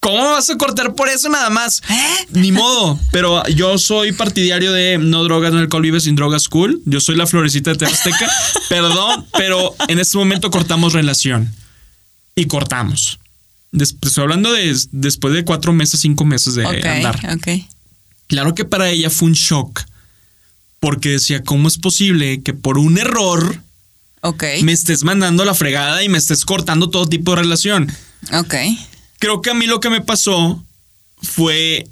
¿cómo 0.00 0.30
vas 0.30 0.50
a 0.50 0.56
cortar 0.56 0.94
por 0.94 1.08
eso 1.08 1.28
nada 1.28 1.50
más? 1.50 1.82
¿Eh? 1.88 2.26
Ni 2.30 2.50
modo. 2.50 2.98
Pero 3.12 3.46
yo 3.48 3.78
soy 3.78 4.12
partidario 4.12 4.72
de 4.72 4.98
no 4.98 5.22
drogas, 5.22 5.52
no 5.52 5.58
alcohol, 5.58 5.82
vive 5.82 6.00
sin 6.00 6.16
drogas, 6.16 6.48
cool. 6.48 6.80
Yo 6.84 7.00
soy 7.00 7.16
la 7.16 7.26
florecita 7.26 7.70
de 7.70 7.76
Tebasteca. 7.76 8.28
Perdón, 8.68 9.26
pero 9.34 9.76
en 9.86 10.00
este 10.00 10.18
momento 10.18 10.50
cortamos 10.50 10.92
relación. 10.92 11.54
Y 12.34 12.46
cortamos. 12.46 13.20
Después, 13.72 14.10
estoy 14.10 14.22
hablando 14.22 14.52
de 14.52 14.76
después 14.90 15.32
de 15.34 15.44
cuatro 15.44 15.72
meses, 15.72 16.00
cinco 16.00 16.24
meses 16.24 16.54
de 16.54 16.66
andar. 16.66 17.20
Ok. 17.34 17.48
Claro 18.26 18.54
que 18.54 18.64
para 18.64 18.90
ella 18.90 19.10
fue 19.10 19.28
un 19.28 19.34
shock. 19.34 19.82
Porque 20.80 21.10
decía, 21.10 21.42
¿cómo 21.42 21.68
es 21.68 21.76
posible 21.76 22.42
que 22.42 22.54
por 22.54 22.78
un 22.78 22.96
error 22.96 23.62
okay. 24.22 24.62
me 24.62 24.72
estés 24.72 25.04
mandando 25.04 25.44
la 25.44 25.54
fregada 25.54 26.02
y 26.02 26.08
me 26.08 26.16
estés 26.16 26.46
cortando 26.46 26.88
todo 26.88 27.06
tipo 27.06 27.32
de 27.32 27.42
relación? 27.42 27.92
Ok. 28.32 28.54
Creo 29.18 29.42
que 29.42 29.50
a 29.50 29.54
mí 29.54 29.66
lo 29.66 29.80
que 29.80 29.90
me 29.90 30.00
pasó 30.00 30.64
fue, 31.22 31.86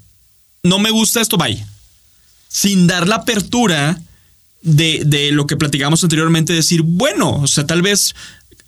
no 0.62 0.78
me 0.78 0.90
gusta 0.90 1.20
esto, 1.20 1.36
bye. 1.36 1.62
Sin 2.48 2.86
dar 2.86 3.06
la 3.06 3.16
apertura 3.16 4.00
de, 4.62 5.02
de 5.04 5.32
lo 5.32 5.46
que 5.46 5.58
platicamos 5.58 6.02
anteriormente, 6.02 6.54
decir, 6.54 6.80
bueno, 6.82 7.32
o 7.32 7.46
sea, 7.46 7.66
tal 7.66 7.82
vez 7.82 8.14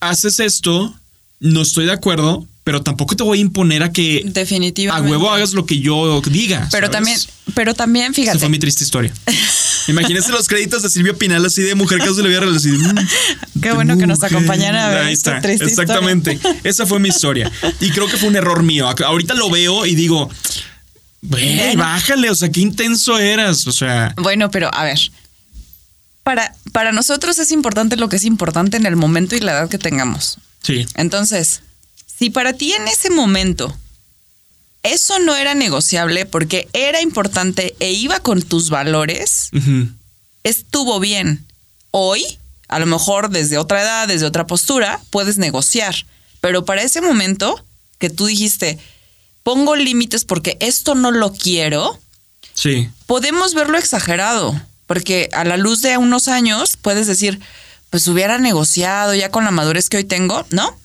haces 0.00 0.38
esto, 0.38 0.94
no 1.40 1.62
estoy 1.62 1.86
de 1.86 1.92
acuerdo, 1.92 2.46
pero 2.64 2.82
tampoco 2.82 3.16
te 3.16 3.22
voy 3.22 3.38
a 3.38 3.40
imponer 3.40 3.82
a 3.82 3.92
que 3.92 4.22
definitivamente 4.26 5.08
a 5.08 5.10
huevo 5.10 5.30
hagas 5.30 5.52
lo 5.52 5.64
que 5.64 5.80
yo 5.80 6.20
diga. 6.20 6.68
Pero 6.70 6.90
también, 6.90 7.18
pero 7.54 7.74
también, 7.74 8.12
fíjate. 8.12 8.36
Esa 8.36 8.40
fue 8.40 8.48
mi 8.50 8.58
triste 8.58 8.84
historia. 8.84 9.12
Imagínense 9.88 10.30
los 10.30 10.46
créditos 10.46 10.82
de 10.82 10.90
Silvia 10.90 11.14
Pinal 11.14 11.44
así 11.44 11.62
de 11.62 11.74
mujer 11.74 12.00
que 12.00 12.12
se 12.12 12.22
le 12.22 12.36
había 12.36 12.54
así. 12.54 12.70
Qué 13.62 13.72
bueno 13.72 13.96
que 13.96 14.06
nos 14.06 14.22
acompañara 14.22 14.86
a 14.86 14.88
ver 14.90 14.98
Ahí 15.04 15.12
está. 15.14 15.38
Exactamente. 15.38 16.38
Esa 16.62 16.86
fue 16.86 17.00
mi 17.00 17.08
historia. 17.08 17.50
Y 17.80 17.90
creo 17.90 18.06
que 18.06 18.16
fue 18.16 18.28
un 18.28 18.36
error 18.36 18.62
mío. 18.62 18.86
Ahorita 19.04 19.34
lo 19.34 19.50
veo 19.50 19.86
y 19.86 19.94
digo, 19.94 20.30
güey, 21.22 21.76
bájale, 21.76 22.30
o 22.30 22.34
sea, 22.34 22.50
qué 22.50 22.60
intenso 22.60 23.18
eras. 23.18 23.66
O 23.66 23.72
sea. 23.72 24.14
Bueno, 24.16 24.50
pero 24.50 24.72
a 24.72 24.84
ver. 24.84 24.98
Para, 26.22 26.54
para 26.72 26.92
nosotros 26.92 27.38
es 27.38 27.50
importante 27.50 27.96
lo 27.96 28.10
que 28.10 28.16
es 28.16 28.24
importante 28.24 28.76
en 28.76 28.84
el 28.84 28.94
momento 28.94 29.34
y 29.34 29.40
la 29.40 29.52
edad 29.52 29.68
que 29.70 29.78
tengamos. 29.78 30.36
Sí. 30.62 30.86
Entonces, 30.94 31.62
si 32.20 32.28
para 32.28 32.52
ti 32.52 32.74
en 32.74 32.86
ese 32.86 33.08
momento 33.08 33.74
eso 34.82 35.18
no 35.20 35.34
era 35.36 35.54
negociable 35.54 36.26
porque 36.26 36.68
era 36.74 37.00
importante 37.00 37.74
e 37.80 37.92
iba 37.92 38.20
con 38.20 38.42
tus 38.42 38.68
valores, 38.68 39.48
estuvo 40.42 41.00
bien. 41.00 41.46
Hoy, 41.92 42.38
a 42.68 42.78
lo 42.78 42.84
mejor 42.84 43.30
desde 43.30 43.56
otra 43.56 43.80
edad, 43.80 44.06
desde 44.06 44.26
otra 44.26 44.46
postura, 44.46 45.00
puedes 45.08 45.38
negociar. 45.38 45.94
Pero 46.42 46.66
para 46.66 46.82
ese 46.82 47.00
momento 47.00 47.64
que 47.96 48.10
tú 48.10 48.26
dijiste, 48.26 48.78
pongo 49.42 49.74
límites 49.74 50.26
porque 50.26 50.58
esto 50.60 50.94
no 50.94 51.12
lo 51.12 51.32
quiero, 51.32 51.98
sí. 52.52 52.90
podemos 53.06 53.54
verlo 53.54 53.78
exagerado. 53.78 54.60
Porque 54.86 55.30
a 55.32 55.44
la 55.44 55.56
luz 55.56 55.80
de 55.80 55.96
unos 55.96 56.28
años 56.28 56.76
puedes 56.76 57.06
decir, 57.06 57.40
pues 57.88 58.06
hubiera 58.08 58.36
negociado 58.36 59.14
ya 59.14 59.30
con 59.30 59.44
la 59.44 59.50
madurez 59.50 59.88
que 59.88 59.96
hoy 59.96 60.04
tengo, 60.04 60.44
¿no? 60.50 60.78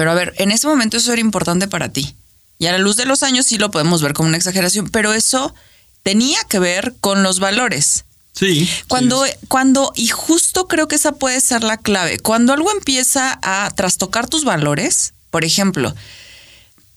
Pero 0.00 0.12
a 0.12 0.14
ver, 0.14 0.32
en 0.38 0.50
ese 0.50 0.66
momento 0.66 0.96
eso 0.96 1.12
era 1.12 1.20
importante 1.20 1.68
para 1.68 1.90
ti. 1.90 2.14
Y 2.58 2.64
a 2.68 2.72
la 2.72 2.78
luz 2.78 2.96
de 2.96 3.04
los 3.04 3.22
años 3.22 3.44
sí 3.44 3.58
lo 3.58 3.70
podemos 3.70 4.00
ver 4.00 4.14
como 4.14 4.30
una 4.30 4.38
exageración, 4.38 4.88
pero 4.88 5.12
eso 5.12 5.54
tenía 6.02 6.42
que 6.44 6.58
ver 6.58 6.94
con 7.02 7.22
los 7.22 7.38
valores. 7.38 8.06
Sí. 8.32 8.66
Cuando, 8.88 9.22
cuando, 9.48 9.92
y 9.94 10.08
justo 10.08 10.68
creo 10.68 10.88
que 10.88 10.96
esa 10.96 11.12
puede 11.12 11.38
ser 11.42 11.64
la 11.64 11.76
clave, 11.76 12.18
cuando 12.18 12.54
algo 12.54 12.72
empieza 12.72 13.38
a 13.42 13.70
trastocar 13.72 14.26
tus 14.26 14.42
valores, 14.42 15.12
por 15.30 15.44
ejemplo, 15.44 15.94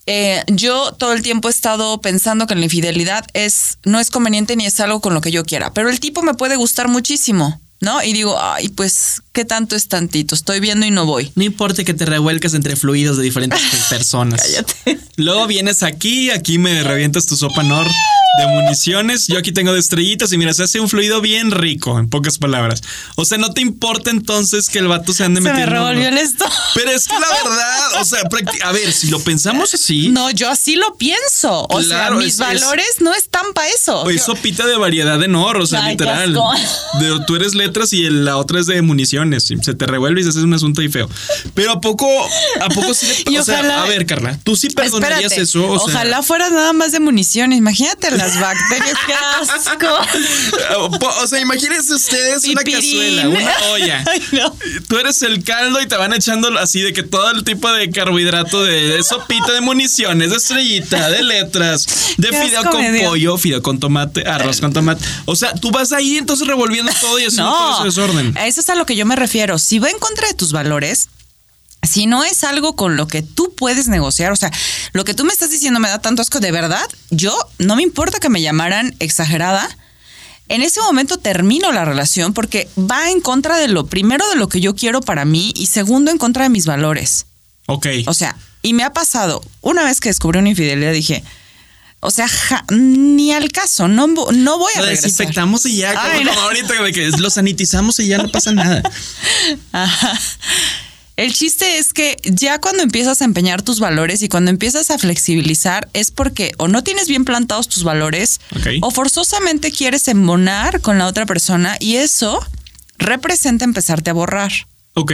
eh, 0.06 0.42
yo 0.48 0.94
todo 0.94 1.12
el 1.12 1.24
tiempo 1.24 1.50
he 1.50 1.52
estado 1.52 2.00
pensando 2.00 2.48
que 2.48 2.56
la 2.56 2.64
infidelidad 2.64 3.26
es, 3.34 3.80
no 3.84 4.00
es 4.00 4.12
conveniente 4.12 4.56
ni 4.56 4.66
es 4.66 4.80
algo 4.80 5.02
con 5.02 5.14
lo 5.14 5.20
que 5.20 5.32
yo 5.32 5.44
quiera, 5.44 5.74
pero 5.74 5.90
el 5.90 6.00
tipo 6.00 6.22
me 6.22 6.36
puede 6.36 6.56
gustar 6.56 6.88
muchísimo. 6.88 7.60
¿No? 7.84 8.02
Y 8.02 8.14
digo, 8.14 8.38
ay, 8.42 8.70
pues, 8.70 9.22
¿qué 9.34 9.46
tanto 9.46 9.76
es 9.76 9.88
tantito? 9.88 10.34
Estoy 10.34 10.60
viendo 10.60 10.86
y 10.86 10.92
no 10.92 11.06
voy. 11.06 11.32
No 11.36 11.44
importa 11.44 11.84
que 11.84 11.94
te 11.94 12.06
revuelques 12.06 12.54
entre 12.54 12.76
fluidos 12.76 13.18
de 13.18 13.24
diferentes 13.24 13.60
personas. 13.90 14.42
Cállate. 14.42 15.00
Luego 15.18 15.46
vienes 15.48 15.84
aquí, 15.84 16.32
aquí 16.32 16.58
me 16.58 16.84
revientas 16.84 17.26
tu 17.26 17.36
sopa 17.36 17.62
Nor 17.64 17.86
de 18.38 18.48
municiones. 18.48 19.28
Yo 19.28 19.38
aquí 19.38 19.52
tengo 19.52 19.74
de 19.74 19.80
estrellitas 19.80 20.32
y 20.34 20.38
mira, 20.38 20.54
se 20.54 20.64
hace 20.64 20.80
un 20.80 20.90
fluido 20.90 21.22
bien 21.22 21.52
rico, 21.52 22.00
en 22.00 22.10
pocas 22.10 22.38
palabras. 22.38 22.82
O 23.16 23.26
sea, 23.26 23.38
no 23.38 23.54
te 23.54 23.62
importa 23.62 24.10
entonces 24.10 24.70
que 24.70 24.80
el 24.80 24.88
vato 24.88 25.14
se 25.14 25.24
ande 25.24 25.42
se 25.42 25.50
metiendo. 25.50 25.72
Me 25.72 25.78
revolvió 25.78 26.08
el 26.08 26.18
esto. 26.18 26.46
Pero 26.74 26.92
es 26.92 27.08
que 27.08 27.14
la 27.14 27.28
verdad, 27.28 28.02
o 28.02 28.06
sea, 28.06 28.22
a 28.64 28.72
ver, 28.72 28.92
si 28.92 29.08
lo 29.08 29.20
pensamos 29.20 29.74
así. 29.74 30.10
No, 30.10 30.32
yo 30.32 30.50
así 30.50 30.76
lo 30.76 30.96
pienso. 30.96 31.68
O 31.70 31.82
sea, 31.82 32.12
mis 32.12 32.38
valores 32.38 32.96
no 33.00 33.14
están 33.14 33.54
para 33.54 33.70
eso. 33.70 34.02
Oye, 34.02 34.20
sopita 34.20 34.66
de 34.66 34.78
variedad 34.78 35.20
de 35.20 35.28
Nor, 35.28 35.58
o 35.58 35.66
sea, 35.66 35.90
literal. 35.90 36.34
De, 37.00 37.20
tú 37.28 37.36
eres 37.36 37.54
letras 37.54 37.94
y 37.94 38.10
la 38.10 38.38
otra 38.38 38.60
es 38.60 38.68
de 38.68 38.82
municiones. 38.82 39.52
Se 39.62 39.74
te 39.74 39.86
revuelve 39.86 40.22
y 40.22 40.24
se 40.24 40.30
hace 40.30 40.40
un 40.40 40.54
asunto 40.54 40.82
ahí 40.82 40.90
feo. 40.90 41.10
Pero 41.54 41.72
a 41.72 41.82
poco, 41.82 42.08
a 42.62 42.70
poco 42.70 42.94
sí 42.94 43.08
le, 43.26 43.40
o 43.40 43.44
sea, 43.44 43.84
a 43.84 43.88
ver, 43.88 44.06
Carla, 44.06 44.40
tú 44.44 44.56
sí 44.56 44.70
perdonarías 44.70 45.38
eso. 45.38 45.66
O 45.66 45.76
ojalá 45.76 46.24
fuera 46.24 46.50
nada 46.50 46.74
más 46.74 46.92
de 46.92 47.00
municiones. 47.00 47.58
Imagínate 47.58 48.08
las 48.24 48.40
bacterias, 48.40 48.98
qué 49.06 49.14
asco. 49.14 50.98
o 51.22 51.28
sea, 51.28 51.40
imagínense 51.40 51.94
ustedes 51.94 52.46
una 52.46 52.64
cazuela, 52.64 53.28
una 53.28 53.58
olla. 53.72 54.04
Tú 54.88 54.98
eres 54.98 55.22
el 55.24 55.44
caldo 55.44 55.82
y 55.82 55.88
te 55.88 55.96
van 55.96 56.14
echando 56.14 56.58
así 56.58 56.82
de 56.82 56.94
que 56.94 57.04
todo 57.04 57.32
el 57.32 57.44
tipo 57.44 57.72
de 57.72 57.90
carbohidrato 57.90 58.64
de, 58.64 59.02
sopita 59.04 59.52
de 59.52 59.62
municiones, 59.62 60.30
de 60.30 60.38
estrellita, 60.38 61.10
de 61.10 61.24
letras, 61.24 62.16
de 62.18 62.30
fideo 62.30 62.64
con 62.64 62.84
pollo, 63.04 63.38
fideo 63.38 63.62
con 63.62 63.80
tomate, 63.80 64.28
arroz 64.28 64.62
con 64.62 64.72
tomate. 64.74 65.04
O 65.26 65.36
sea, 65.36 65.54
tú 65.54 65.72
vas 65.72 65.92
ahí 65.92 66.18
entonces 66.18 66.48
revolviendo 66.48 66.92
todo 67.02 67.20
y 67.20 67.26
haciendo 67.26 67.52
todo 67.52 67.76
ese 67.76 68.02
desorden. 68.02 68.38
Eso 68.38 68.62
es 68.62 68.70
a 68.70 68.76
lo 68.76 68.86
que 68.86 68.96
yo 68.96 69.06
me 69.06 69.16
refiero. 69.16 69.58
Si 69.58 69.80
va 69.80 69.90
en 69.90 70.00
contra 70.00 70.28
de 70.28 70.34
tus 70.34 70.52
valores, 70.52 71.10
si 71.84 72.06
no 72.06 72.24
es 72.24 72.44
algo 72.44 72.76
con 72.76 72.96
lo 72.96 73.08
que 73.08 73.22
tú 73.22 73.54
puedes 73.56 73.88
negociar, 73.88 74.32
o 74.32 74.36
sea, 74.36 74.52
lo 74.94 75.04
que 75.06 75.14
tú 75.14 75.26
me 75.26 75.34
estás 75.34 75.52
diciendo 75.52 75.80
me 75.80 75.90
da 75.90 76.00
tanto 76.00 76.22
asco, 76.22 76.40
de 76.40 76.52
verdad, 76.52 76.88
yo 77.10 77.38
no 77.60 77.76
me 77.76 77.84
importa 77.84 78.20
que 78.20 78.30
me 78.30 78.42
llamaran 78.42 78.96
exagerada. 79.00 79.70
En 80.50 80.62
ese 80.62 80.82
momento 80.82 81.18
termino 81.18 81.72
la 81.72 81.86
relación 81.86 82.34
porque 82.34 82.70
va 82.78 83.10
en 83.10 83.22
contra 83.22 83.58
de 83.58 83.68
lo 83.70 83.86
primero 83.86 84.28
de 84.30 84.36
lo 84.36 84.50
que 84.50 84.60
yo 84.60 84.76
quiero 84.76 85.02
para 85.02 85.26
mí 85.26 85.54
y 85.56 85.68
segundo 85.68 86.12
en 86.12 86.18
contra 86.18 86.44
de 86.44 86.50
mis 86.50 86.66
valores. 86.66 87.26
Ok. 87.68 87.88
O 88.08 88.14
sea, 88.14 88.36
y 88.62 88.74
me 88.74 88.84
ha 88.84 88.92
pasado, 88.94 89.42
una 89.62 89.84
vez 89.84 90.00
que 90.00 90.10
descubrí 90.10 90.40
una 90.40 90.50
infidelidad 90.50 90.92
dije, 90.92 91.24
o 92.02 92.12
sea, 92.12 92.28
ni 92.70 93.32
al 93.32 93.50
caso, 93.52 93.88
no, 93.88 94.08
no 94.08 94.58
voy 94.58 94.74
a 94.76 94.80
Lo 94.80 94.86
regresar. 94.86 95.10
desinfectamos 95.10 95.66
y 95.66 95.78
ya, 95.78 95.94
como, 95.94 96.40
ahorita 96.42 96.74
que 96.94 97.10
lo 97.18 97.30
sanitizamos 97.30 97.98
y 98.00 98.08
ya 98.08 98.18
no 98.18 98.30
pasa 98.30 98.52
nada. 98.52 98.84
Ajá. 99.72 100.20
El 101.16 101.32
chiste 101.34 101.78
es 101.78 101.94
que 101.94 102.18
ya 102.24 102.60
cuando 102.60 102.82
empiezas 102.82 103.22
a 103.22 103.26
empeñar 103.26 103.62
tus 103.62 103.80
valores 103.80 104.24
y 104.24 104.30
cuando 104.30 104.50
empiezas 104.50 104.90
a 104.90 104.98
flexibilizar 104.98 105.88
es 105.94 106.10
porque 106.10 106.54
o 106.58 106.68
no 106.68 106.84
tienes 106.84 107.08
bien 107.08 107.24
plantados 107.24 107.68
tus 107.68 107.84
valores 107.84 108.42
o 108.82 108.90
forzosamente 108.90 109.72
quieres 109.72 110.08
embonar 110.08 110.82
con 110.82 110.98
la 110.98 111.06
otra 111.06 111.28
persona 111.28 111.78
y 111.80 111.98
eso 111.98 112.44
representa 112.98 113.64
empezarte 113.64 114.10
a 114.10 114.14
borrar. 114.14 114.52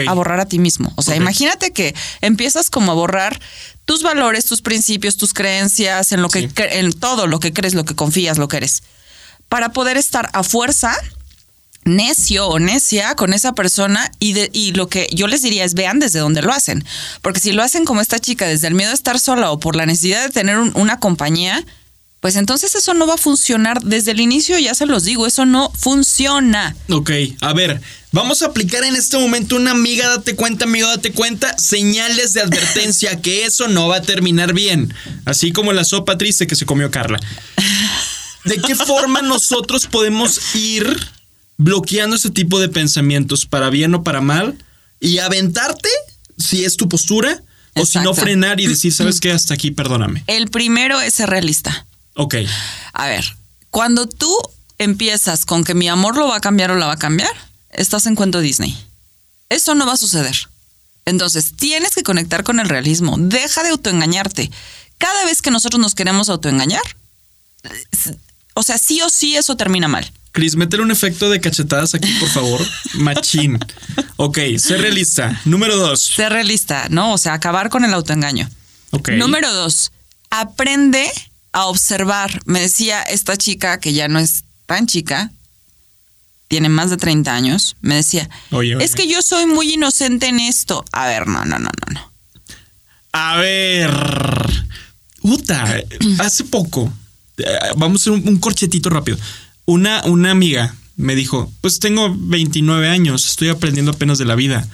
A 0.08 0.14
borrar 0.14 0.40
a 0.40 0.46
ti 0.46 0.60
mismo. 0.60 0.92
O 0.96 1.02
sea, 1.02 1.16
imagínate 1.16 1.72
que 1.72 1.94
empiezas 2.22 2.70
como 2.70 2.92
a 2.92 2.96
borrar 2.96 3.40
tus 3.86 4.04
valores, 4.04 4.46
tus 4.46 4.62
principios, 4.62 5.18
tus 5.18 5.34
creencias, 5.34 6.12
en 6.12 6.22
lo 6.22 6.30
que 6.30 6.42
Sí. 6.42 6.50
en 6.56 6.94
todo 6.94 7.28
lo 7.28 7.40
que 7.40 7.54
crees, 7.54 7.74
lo 7.74 7.86
que 7.86 7.96
confías, 7.96 8.38
lo 8.38 8.48
que 8.48 8.58
eres. 8.58 8.84
Para 9.48 9.70
poder 9.74 9.98
estar 9.98 10.30
a 10.34 10.44
fuerza 10.44 10.96
necio 11.96 12.48
o 12.48 12.60
necia 12.60 13.16
con 13.16 13.34
esa 13.34 13.54
persona 13.54 14.12
y, 14.20 14.34
de, 14.34 14.50
y 14.54 14.72
lo 14.74 14.88
que 14.88 15.08
yo 15.14 15.28
les 15.28 15.42
diría 15.42 15.66
es 15.66 15.74
vean 15.74 16.00
desde 16.00 16.20
dónde 16.20 16.42
lo 16.42 16.52
hacen. 16.54 16.86
Porque 17.22 17.40
si 17.40 17.52
lo 17.52 17.64
hacen 17.64 17.86
como 17.86 18.02
esta 18.02 18.20
chica, 18.20 18.48
desde 18.48 18.68
el 18.68 18.76
miedo 18.76 18.92
a 18.92 18.96
estar 18.96 19.20
sola 19.20 19.52
o 19.52 19.60
por 19.60 19.76
la 19.76 19.86
necesidad 19.86 20.24
de 20.24 20.30
tener 20.30 20.58
un- 20.58 20.72
una 20.76 21.00
compañía, 21.00 21.66
pues 22.22 22.36
entonces 22.36 22.76
eso 22.76 22.94
no 22.94 23.08
va 23.08 23.14
a 23.14 23.18
funcionar 23.18 23.82
desde 23.82 24.12
el 24.12 24.20
inicio, 24.20 24.58
ya 24.60 24.76
se 24.76 24.86
los 24.86 25.06
digo, 25.06 25.26
eso 25.26 25.46
no 25.46 25.72
funciona. 25.78 26.76
Ok, 26.90 27.12
a 27.40 27.54
ver, 27.54 27.80
vamos 28.12 28.42
a 28.42 28.48
aplicar 28.48 28.84
en 28.84 28.98
este 28.98 29.18
momento 29.18 29.56
una 29.56 29.72
amiga, 29.72 30.08
date 30.10 30.36
cuenta, 30.36 30.66
amigo, 30.66 30.88
date 30.90 31.14
cuenta, 31.14 31.58
señales 31.58 32.34
de 32.34 32.42
advertencia 32.42 33.22
que 33.22 33.46
eso 33.46 33.70
no 33.70 33.88
va 33.88 33.98
a 33.98 34.02
terminar 34.02 34.54
bien. 34.54 34.94
Así 35.24 35.54
como 35.54 35.72
la 35.72 35.86
sopa 35.86 36.18
triste 36.18 36.46
que 36.46 36.58
se 36.58 36.66
comió 36.66 36.92
Carla. 36.92 37.20
¿De 38.44 38.58
qué 38.58 38.76
forma 38.76 39.22
nosotros 39.22 39.86
podemos 39.86 40.40
ir 40.56 40.98
bloqueando 41.60 42.16
ese 42.16 42.32
tipo 42.32 42.60
de 42.60 42.70
pensamientos 42.70 43.46
para 43.46 43.70
bien 43.70 43.94
o 43.94 44.02
para 44.02 44.22
mal 44.22 44.58
y 45.00 45.20
aventarte 45.20 45.90
si 46.38 46.64
es 46.64 46.78
tu 46.78 46.88
postura 46.90 47.44
o 47.76 47.86
si 47.86 48.00
no 48.00 48.14
frenar 48.16 48.60
y 48.60 48.66
decir, 48.66 48.94
¿sabes 48.94 49.20
qué? 49.22 49.32
Hasta 49.32 49.54
aquí, 49.54 49.70
perdóname. 49.70 50.24
El 50.26 50.50
primero 50.50 51.00
es 51.00 51.14
ser 51.14 51.30
realista. 51.30 51.86
Ok, 52.16 52.36
A 52.94 53.08
ver, 53.08 53.24
cuando 53.70 54.08
tú 54.08 54.36
empiezas 54.78 55.46
con 55.46 55.64
que 55.64 55.74
mi 55.76 55.88
amor 55.88 56.18
lo 56.18 56.28
va 56.28 56.38
a 56.38 56.42
cambiar 56.42 56.72
o 56.72 56.76
la 56.76 56.88
va 56.88 56.94
a 56.94 57.00
cambiar, 57.00 57.32
estás 57.72 58.08
en 58.08 58.16
cuento 58.16 58.40
Disney. 58.40 58.76
Eso 59.50 59.76
no 59.76 59.86
va 59.86 59.94
a 59.94 59.98
suceder. 59.98 60.36
Entonces, 61.06 61.54
tienes 61.56 61.96
que 61.96 62.04
conectar 62.04 62.44
con 62.44 62.60
el 62.60 62.70
realismo. 62.70 63.16
Deja 63.18 63.64
de 63.64 63.70
autoengañarte. 63.70 64.50
Cada 64.98 65.26
vez 65.26 65.42
que 65.42 65.52
nosotros 65.52 65.80
nos 65.80 65.96
queremos 65.96 66.30
autoengañar, 66.30 66.84
o 68.54 68.64
sea, 68.64 68.78
sí 68.78 69.02
o 69.02 69.10
sí 69.10 69.36
eso 69.36 69.56
termina 69.58 69.88
mal. 69.88 70.12
Cris, 70.32 70.56
métele 70.56 70.84
un 70.84 70.92
efecto 70.92 71.30
de 71.30 71.42
cachetadas 71.42 71.96
aquí, 71.96 72.12
por 72.20 72.30
favor. 72.30 72.62
Machín. 72.96 73.58
Ok, 74.18 74.38
sé 74.58 74.78
realista. 74.78 75.42
Número 75.46 75.76
dos. 75.76 76.02
Ser 76.04 76.32
realista, 76.32 76.88
¿no? 76.90 77.14
O 77.14 77.18
sea, 77.18 77.34
acabar 77.34 77.70
con 77.70 77.84
el 77.84 77.94
autoengaño. 77.94 78.50
Ok. 78.92 79.10
Número 79.12 79.52
dos, 79.54 79.92
aprende 80.30 81.10
a 81.52 81.66
observar. 81.66 82.42
Me 82.46 82.60
decía 82.62 83.02
esta 83.02 83.38
chica 83.38 83.80
que 83.80 83.94
ya 83.94 84.08
no 84.08 84.20
es 84.20 84.44
tan 84.68 84.86
chica, 84.86 85.32
tiene 86.48 86.70
más 86.70 86.90
de 86.90 86.98
30 86.98 87.34
años, 87.34 87.76
me 87.82 87.96
decía, 87.96 88.30
Oye, 88.52 88.76
oye. 88.76 88.86
es 88.86 88.96
que 88.96 89.08
yo 89.08 89.22
soy 89.22 89.46
muy 89.48 89.74
inocente 89.74 90.28
en 90.28 90.40
esto. 90.40 90.84
A 90.92 91.08
ver, 91.08 91.28
no, 91.28 91.44
no, 91.46 91.58
no, 91.60 91.70
no, 91.88 91.94
no. 91.94 92.12
A 93.14 93.38
ver. 93.38 93.92
Uta, 95.22 95.66
hace 96.20 96.44
poco. 96.46 96.92
eh, 97.38 97.46
Vamos 97.78 98.02
a 98.02 98.04
hacer 98.04 98.14
un, 98.14 98.28
un 98.28 98.38
corchetito 98.40 98.90
rápido. 98.90 99.18
Una, 99.70 100.02
una 100.06 100.32
amiga 100.32 100.74
me 100.96 101.14
dijo: 101.14 101.52
Pues 101.62 101.80
tengo 101.80 102.16
29 102.18 102.90
años, 102.90 103.28
estoy 103.28 103.50
aprendiendo 103.50 103.92
apenas 103.92 104.18
de 104.18 104.26
la 104.26 104.34
vida. 104.34 104.68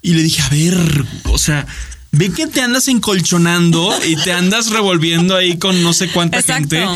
Y 0.00 0.14
le 0.14 0.22
dije: 0.22 0.40
A 0.42 0.48
ver, 0.48 1.04
o 1.24 1.38
sea. 1.38 1.66
Ve 2.10 2.32
que 2.32 2.46
te 2.46 2.62
andas 2.62 2.88
encolchonando 2.88 3.94
y 4.06 4.16
te 4.16 4.32
andas 4.32 4.70
revolviendo 4.70 5.36
ahí 5.36 5.58
con 5.58 5.82
no 5.82 5.92
sé 5.92 6.08
cuánta 6.08 6.38
Exacto. 6.38 6.74
gente. 6.74 6.86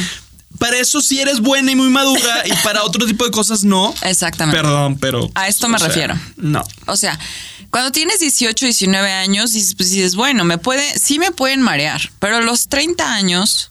Para 0.59 0.79
eso 0.79 1.03
sí 1.03 1.21
eres 1.21 1.41
buena 1.41 1.71
y 1.71 1.77
muy 1.77 1.91
madura 1.91 2.47
y 2.47 2.53
para 2.65 2.83
otro 2.83 3.05
tipo 3.05 3.27
de 3.27 3.31
cosas 3.31 3.63
no. 3.63 3.95
Exactamente. 4.05 4.59
Perdón, 4.59 4.97
pero. 4.99 5.31
A 5.35 5.49
esto 5.49 5.69
me 5.69 5.79
sea, 5.79 5.89
refiero. 5.89 6.19
No. 6.37 6.65
O 6.87 6.97
sea, 6.97 7.19
cuando 7.69 7.93
tienes 7.93 8.21
18, 8.21 8.65
19 8.65 9.13
años, 9.13 9.53
dices, 9.53 9.75
pues 9.75 9.91
dices, 9.91 10.15
bueno, 10.15 10.45
me 10.45 10.57
puede, 10.57 10.99
sí 10.99 11.19
me 11.19 11.31
pueden 11.31 11.61
marear, 11.61 12.11
pero 12.19 12.37
a 12.37 12.41
los 12.41 12.69
30 12.69 13.15
años, 13.15 13.71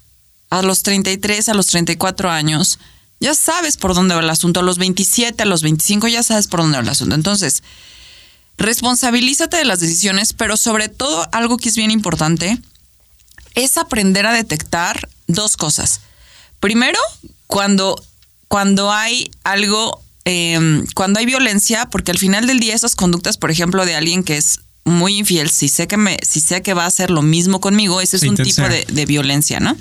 a 0.52 0.62
los 0.62 0.84
33, 0.84 1.50
a 1.50 1.56
los 1.56 1.66
34 1.68 2.30
años, 2.30 2.78
ya 3.22 3.36
sabes 3.36 3.78
por 3.78 3.94
dónde 3.94 4.16
va 4.16 4.22
el 4.22 4.30
asunto. 4.30 4.60
A 4.60 4.64
los 4.64 4.80
27, 4.80 5.44
a 5.44 5.46
los 5.46 5.62
25, 5.62 6.08
ya 6.08 6.24
sabes 6.24 6.48
por 6.48 6.60
dónde 6.60 6.78
va 6.78 6.84
el 6.84 6.90
asunto. 6.90 7.16
Entonces, 7.16 7.64
responsabilízate 8.58 9.58
de 9.58 9.66
las 9.66 9.80
decisiones, 9.80 10.34
pero 10.34 10.58
sobre 10.58 10.90
todo 10.90 11.30
algo 11.32 11.58
que 11.58 11.70
es 11.70 11.78
bien 11.78 11.92
importante 11.92 12.60
es 13.54 13.78
aprender 13.78 14.26
a 14.26 14.34
detectar 14.34 15.08
dos 15.28 15.56
cosas. 15.56 16.02
Primero, 16.60 17.00
cuando, 17.46 18.04
cuando 18.48 18.92
hay 18.92 19.30
algo, 19.44 20.02
eh, 20.26 20.84
cuando 20.96 21.20
hay 21.20 21.28
violencia, 21.28 21.86
porque 21.90 22.12
al 22.12 22.18
final 22.18 22.48
del 22.48 22.60
día 22.60 22.74
esas 22.74 22.96
conductas, 22.96 23.38
por 23.38 23.52
ejemplo, 23.52 23.86
de 23.86 23.96
alguien 23.96 24.24
que 24.24 24.38
es 24.38 24.62
muy 24.84 25.20
infiel, 25.20 25.52
si 25.52 25.70
sé 25.70 25.88
que 25.88 25.98
me, 25.98 26.18
si 26.28 26.40
sé 26.40 26.64
que 26.64 26.74
va 26.74 26.86
a 26.86 26.88
hacer 26.88 27.12
lo 27.12 27.22
mismo 27.22 27.62
conmigo, 27.62 28.02
ese 28.02 28.18
es 28.18 28.24
un 28.24 28.36
tipo 28.36 28.64
de 28.64 29.06
violencia, 29.06 29.60
¿no? 29.60 29.78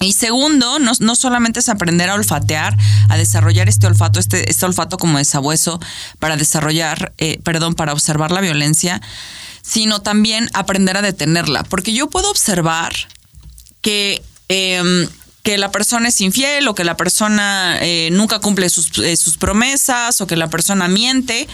Y 0.00 0.12
segundo, 0.12 0.78
no, 0.78 0.92
no 0.98 1.16
solamente 1.16 1.60
es 1.60 1.68
aprender 1.68 2.10
a 2.10 2.14
olfatear, 2.14 2.76
a 3.08 3.16
desarrollar 3.16 3.68
este 3.68 3.86
olfato, 3.86 4.18
este, 4.18 4.50
este 4.50 4.66
olfato 4.66 4.98
como 4.98 5.18
de 5.18 5.24
sabueso 5.24 5.80
para 6.18 6.36
desarrollar, 6.36 7.12
eh, 7.18 7.38
perdón, 7.44 7.74
para 7.74 7.92
observar 7.92 8.32
la 8.32 8.40
violencia, 8.40 9.00
sino 9.62 10.02
también 10.02 10.50
aprender 10.52 10.96
a 10.96 11.02
detenerla. 11.02 11.62
Porque 11.62 11.92
yo 11.92 12.10
puedo 12.10 12.30
observar 12.30 12.92
que, 13.80 14.22
eh, 14.48 15.08
que 15.44 15.58
la 15.58 15.70
persona 15.70 16.08
es 16.08 16.20
infiel 16.22 16.66
o 16.68 16.74
que 16.74 16.84
la 16.84 16.96
persona 16.96 17.78
eh, 17.80 18.08
nunca 18.12 18.40
cumple 18.40 18.70
sus, 18.70 18.98
eh, 18.98 19.14
sus 19.16 19.36
promesas 19.36 20.20
o 20.20 20.26
que 20.26 20.36
la 20.36 20.48
persona 20.48 20.88
miente. 20.88 21.46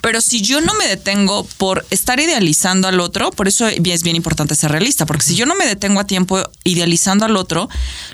Pero 0.00 0.20
si 0.20 0.40
yo 0.40 0.60
no 0.60 0.74
me 0.74 0.86
detengo 0.86 1.44
por 1.56 1.86
estar 1.90 2.20
idealizando 2.20 2.88
al 2.88 3.00
otro, 3.00 3.30
por 3.30 3.48
eso 3.48 3.68
es 3.68 4.02
bien 4.02 4.16
importante 4.16 4.54
ser 4.54 4.70
realista, 4.70 5.06
porque 5.06 5.24
si 5.24 5.34
yo 5.34 5.46
no 5.46 5.54
me 5.54 5.66
detengo 5.66 6.00
a 6.00 6.06
tiempo 6.06 6.42
idealizando 6.64 7.24
al 7.24 7.36
otro, 7.36 7.68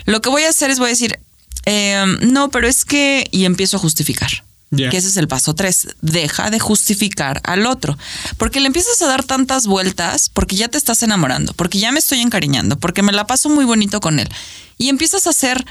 lo 0.05 0.21
que 0.21 0.29
voy 0.29 0.43
a 0.43 0.49
hacer 0.49 0.69
es 0.69 0.79
voy 0.79 0.87
a 0.87 0.89
decir, 0.89 1.19
eh, 1.65 2.05
no, 2.21 2.49
pero 2.49 2.67
es 2.67 2.85
que, 2.85 3.27
y 3.31 3.45
empiezo 3.45 3.77
a 3.77 3.79
justificar. 3.79 4.31
Que 4.69 4.97
ese 4.97 5.07
es 5.07 5.15
el 5.15 5.29
paso 5.29 5.55
tres. 5.55 5.87
Deja 6.01 6.49
de 6.49 6.59
justificar 6.59 7.39
al 7.45 7.65
otro. 7.65 7.97
Porque 8.35 8.59
le 8.59 8.67
empiezas 8.67 9.01
a 9.01 9.07
dar 9.07 9.23
tantas 9.23 9.65
vueltas 9.65 10.29
porque 10.29 10.57
ya 10.57 10.67
te 10.67 10.77
estás 10.77 11.01
enamorando, 11.03 11.53
porque 11.53 11.79
ya 11.79 11.91
me 11.93 11.99
estoy 11.99 12.19
encariñando, 12.19 12.77
porque 12.77 13.01
me 13.01 13.13
la 13.13 13.27
paso 13.27 13.49
muy 13.49 13.63
bonito 13.63 14.01
con 14.01 14.19
él. 14.19 14.27
Y 14.77 14.89
empiezas 14.89 15.25
a 15.25 15.29
hacer 15.29 15.65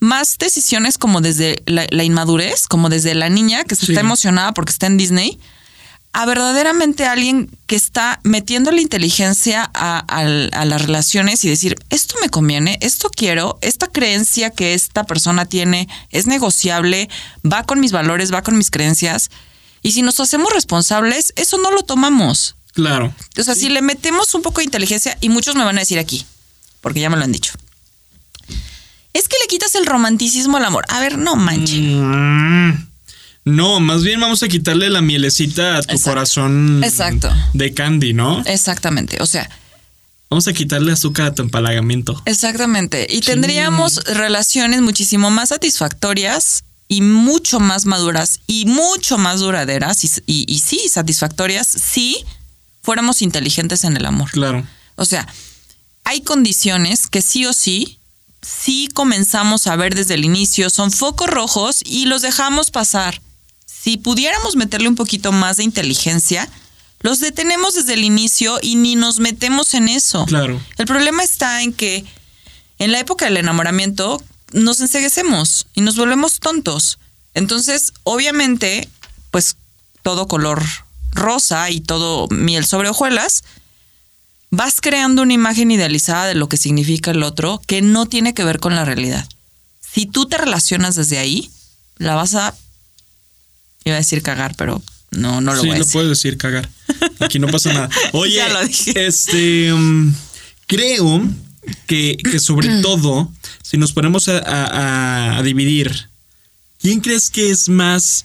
más 0.00 0.38
decisiones 0.38 0.98
como 0.98 1.20
desde 1.20 1.62
la, 1.66 1.86
la 1.90 2.04
inmadurez, 2.04 2.66
como 2.66 2.88
desde 2.88 3.14
la 3.14 3.28
niña 3.28 3.64
que 3.64 3.76
se 3.76 3.86
Sí. 3.86 3.92
está 3.92 4.00
emocionada 4.00 4.52
porque 4.52 4.72
está 4.72 4.86
en 4.86 4.96
Disney, 4.96 5.38
a 6.12 6.26
verdaderamente 6.26 7.06
alguien 7.06 7.48
que 7.66 7.76
está 7.76 8.18
metiendo 8.24 8.72
la 8.72 8.80
inteligencia 8.80 9.70
a, 9.74 9.98
a- 10.08 10.20
a 10.60 10.64
las 10.64 10.82
relaciones 10.82 11.44
y 11.44 11.48
decir, 11.48 11.76
esto 11.90 12.16
me 12.20 12.28
conviene, 12.30 12.78
esto 12.80 13.10
quiero, 13.14 13.58
esta 13.60 13.86
creencia 13.86 14.50
que 14.50 14.74
esta 14.74 15.04
persona 15.04 15.44
tiene 15.44 15.86
es 16.10 16.26
negociable, 16.26 17.08
va 17.44 17.62
con 17.62 17.78
mis 17.78 17.92
valores, 17.92 18.32
va 18.32 18.42
con 18.42 18.58
mis 18.58 18.70
creencias. 18.70 19.30
Y 19.82 19.92
si 19.92 20.02
nos 20.02 20.18
hacemos 20.18 20.52
responsables, 20.52 21.32
eso 21.36 21.58
no 21.58 21.70
lo 21.70 21.82
tomamos. 21.82 22.56
Claro. 22.72 23.14
O 23.38 23.42
sea, 23.42 23.54
si 23.54 23.68
le 23.68 23.80
metemos 23.82 24.34
un 24.34 24.42
poco 24.42 24.58
de 24.58 24.64
inteligencia, 24.64 25.16
y 25.20 25.28
muchos 25.28 25.54
me 25.54 25.64
van 25.64 25.76
a 25.76 25.80
decir 25.80 25.98
aquí, 26.00 26.26
porque 26.80 27.00
ya 27.00 27.08
me 27.10 27.16
lo 27.18 27.22
han 27.24 27.32
dicho. 27.32 27.52
Es 29.12 29.28
que 29.28 29.36
le 29.42 29.48
quitas 29.48 29.74
el 29.74 29.86
romanticismo 29.86 30.56
al 30.56 30.64
amor. 30.64 30.84
A 30.88 31.00
ver, 31.00 31.18
no 31.18 31.36
manchen. 31.36 32.00
Mm. 32.00 32.86
No, 33.44 33.80
más 33.80 34.02
bien 34.04 34.20
vamos 34.20 34.42
a 34.42 34.48
quitarle 34.48 34.90
la 34.90 35.00
mielecita 35.00 35.76
a 35.78 35.82
tu 35.82 35.92
Exacto. 35.94 36.10
corazón 36.10 36.82
Exacto. 36.84 37.30
de 37.54 37.72
candy, 37.74 38.12
¿no? 38.12 38.42
Exactamente. 38.46 39.18
O 39.22 39.26
sea, 39.26 39.48
Vamos 40.32 40.46
a 40.46 40.52
quitarle 40.52 40.92
azúcar 40.92 41.26
a 41.26 41.34
tu 41.34 41.42
empalagamiento. 41.42 42.22
Exactamente. 42.24 43.04
Y 43.10 43.20
tendríamos 43.20 43.96
relaciones 44.04 44.80
muchísimo 44.80 45.28
más 45.32 45.48
satisfactorias 45.48 46.62
y 46.86 47.00
mucho 47.02 47.58
más 47.58 47.84
maduras 47.84 48.38
y 48.46 48.64
mucho 48.66 49.18
más 49.18 49.40
duraderas 49.40 50.04
y, 50.04 50.10
y- 50.26 50.44
y 50.46 50.60
sí, 50.60 50.82
satisfactorias 50.88 51.66
si 51.66 52.16
fuéramos 52.80 53.22
inteligentes 53.22 53.82
en 53.82 53.96
el 53.96 54.06
amor. 54.06 54.30
Claro. 54.30 54.64
O 54.94 55.04
sea, 55.04 55.26
hay 56.04 56.20
condiciones 56.20 57.08
que 57.08 57.22
sí 57.22 57.44
o 57.46 57.52
sí, 57.52 57.98
sí 58.42 58.88
comenzamos 58.92 59.66
a 59.66 59.76
ver 59.76 59.94
desde 59.94 60.14
el 60.14 60.24
inicio, 60.24 60.70
son 60.70 60.90
focos 60.90 61.28
rojos 61.28 61.80
y 61.84 62.06
los 62.06 62.22
dejamos 62.22 62.70
pasar. 62.70 63.20
Si 63.66 63.96
pudiéramos 63.96 64.56
meterle 64.56 64.88
un 64.88 64.94
poquito 64.94 65.32
más 65.32 65.56
de 65.56 65.64
inteligencia, 65.64 66.48
los 67.00 67.20
detenemos 67.20 67.74
desde 67.74 67.94
el 67.94 68.04
inicio 68.04 68.58
y 68.60 68.76
ni 68.76 68.94
nos 68.94 69.20
metemos 69.20 69.74
en 69.74 69.88
eso. 69.88 70.26
Claro. 70.26 70.60
El 70.76 70.86
problema 70.86 71.22
está 71.22 71.62
en 71.62 71.72
que 71.72 72.04
en 72.78 72.92
la 72.92 73.00
época 73.00 73.24
del 73.24 73.38
enamoramiento 73.38 74.22
nos 74.52 74.80
enseguecemos 74.80 75.66
y 75.74 75.80
nos 75.80 75.96
volvemos 75.96 76.40
tontos. 76.40 76.98
Entonces, 77.34 77.92
obviamente, 78.04 78.88
pues 79.30 79.56
todo 80.02 80.28
color 80.28 80.62
rosa 81.12 81.70
y 81.70 81.80
todo 81.80 82.28
miel 82.28 82.64
sobre 82.64 82.88
hojuelas, 82.88 83.44
vas 84.50 84.80
creando 84.80 85.22
una 85.22 85.32
imagen 85.34 85.70
idealizada 85.70 86.26
de 86.26 86.34
lo 86.34 86.48
que 86.48 86.56
significa 86.56 87.10
el 87.12 87.22
otro 87.22 87.60
que 87.66 87.82
no 87.82 88.06
tiene 88.06 88.34
que 88.34 88.44
ver 88.44 88.58
con 88.60 88.74
la 88.74 88.84
realidad. 88.84 89.28
Si 89.80 90.06
tú 90.06 90.26
te 90.26 90.38
relacionas 90.38 90.94
desde 90.94 91.18
ahí, 91.18 91.50
la 91.96 92.14
vas 92.14 92.34
a... 92.34 92.54
Iba 93.84 93.96
a 93.96 93.98
decir 93.98 94.22
cagar, 94.22 94.54
pero 94.56 94.82
no, 95.10 95.40
no 95.40 95.54
lo 95.54 95.60
sí, 95.62 95.66
voy 95.68 95.76
a 95.76 95.78
decir. 95.78 95.92
puedes 95.92 96.08
decir, 96.10 96.36
cagar. 96.36 96.68
Aquí 97.20 97.38
no 97.38 97.48
pasa 97.48 97.72
nada. 97.72 97.88
Oye, 98.12 98.36
Ya 98.36 98.48
lo 98.48 98.64
dije. 98.64 99.06
este 99.06 99.72
um, 99.72 100.12
creo 100.66 101.22
que, 101.86 102.16
que 102.30 102.38
sobre 102.40 102.80
todo, 102.82 103.32
si 103.62 103.76
nos 103.78 103.92
ponemos 103.92 104.28
a, 104.28 104.38
a- 104.38 105.38
a 105.38 105.42
dividir, 105.42 106.08
¿quién 106.78 107.00
crees 107.00 107.30
que 107.30 107.50
es 107.50 107.68
más, 107.68 108.24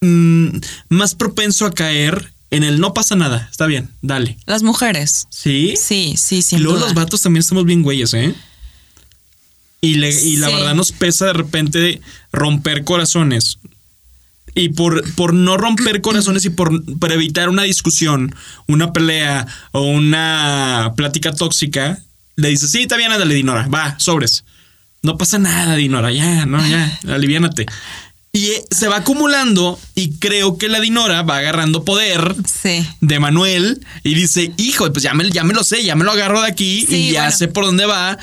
mm, 0.00 0.58
más 0.88 1.14
propenso 1.14 1.66
a 1.66 1.72
caer 1.74 2.32
en 2.50 2.62
el 2.64 2.78
no 2.80 2.94
pasa 2.94 3.16
nada? 3.16 3.48
Está 3.50 3.66
bien, 3.66 3.90
dale. 4.02 4.36
Las 4.46 4.62
mujeres. 4.62 5.26
¿Sí? 5.30 5.74
Sí, 5.76 6.14
sí, 6.16 6.36
y 6.38 6.42
sin 6.42 6.62
luego 6.62 6.78
duda. 6.78 6.86
los 6.88 6.94
vatos 6.94 7.20
también 7.22 7.40
estamos 7.40 7.64
bien 7.64 7.82
güeyes, 7.82 8.14
¿eh? 8.14 8.34
Y, 9.80 9.94
le- 9.94 10.10
y 10.24 10.36
la 10.36 10.48
Sí. 10.48 10.54
verdad 10.54 10.74
nos 10.74 10.92
pesa 10.92 11.26
de 11.26 11.32
repente 11.34 12.00
romper 12.32 12.84
corazones. 12.84 13.58
Y 14.54 14.70
por, 14.70 15.04
por 15.14 15.34
no 15.34 15.56
romper 15.58 16.00
corazones 16.00 16.44
y 16.46 16.50
por, 16.50 16.82
por 16.98 17.12
evitar 17.12 17.50
una 17.50 17.62
discusión, 17.64 18.34
una 18.66 18.92
pelea 18.92 19.46
o 19.72 19.82
una 19.82 20.92
plática 20.96 21.32
tóxica, 21.34 22.02
le 22.36 22.48
dices, 22.48 22.70
sí, 22.70 22.82
está 22.82 22.96
bien, 22.96 23.12
ándale, 23.12 23.34
Dinora, 23.34 23.68
va, 23.68 23.98
sobres. 23.98 24.44
No 25.02 25.18
pasa 25.18 25.38
nada, 25.38 25.74
Dinora, 25.76 26.10
ya, 26.10 26.46
no, 26.46 26.66
ya, 26.66 26.98
aliviánate. 27.08 27.66
Y 28.36 28.50
eh, 28.50 28.64
se 28.70 28.86
va 28.88 28.96
acumulando 28.96 29.78
y 29.94 30.10
creo 30.18 30.58
que 30.58 30.68
la 30.68 30.78
Dinora 30.80 31.22
va 31.22 31.38
agarrando 31.38 31.84
poder 31.84 32.34
Sí. 32.44 32.86
de 33.00 33.18
Manuel 33.18 33.80
y 34.02 34.14
dice, 34.14 34.52
hijo, 34.58 34.92
pues 34.92 35.02
ya 35.02 35.14
me, 35.14 35.30
ya 35.30 35.42
me 35.42 35.54
lo 35.54 35.64
sé, 35.64 35.82
ya 35.82 35.94
me 35.96 36.04
lo 36.04 36.12
agarro 36.12 36.42
de 36.42 36.48
aquí 36.48 36.84
Sí, 36.86 36.96
y 36.96 37.10
ya 37.12 37.22
bueno. 37.22 37.36
sé 37.36 37.48
por 37.48 37.64
dónde 37.64 37.86
va. 37.86 38.18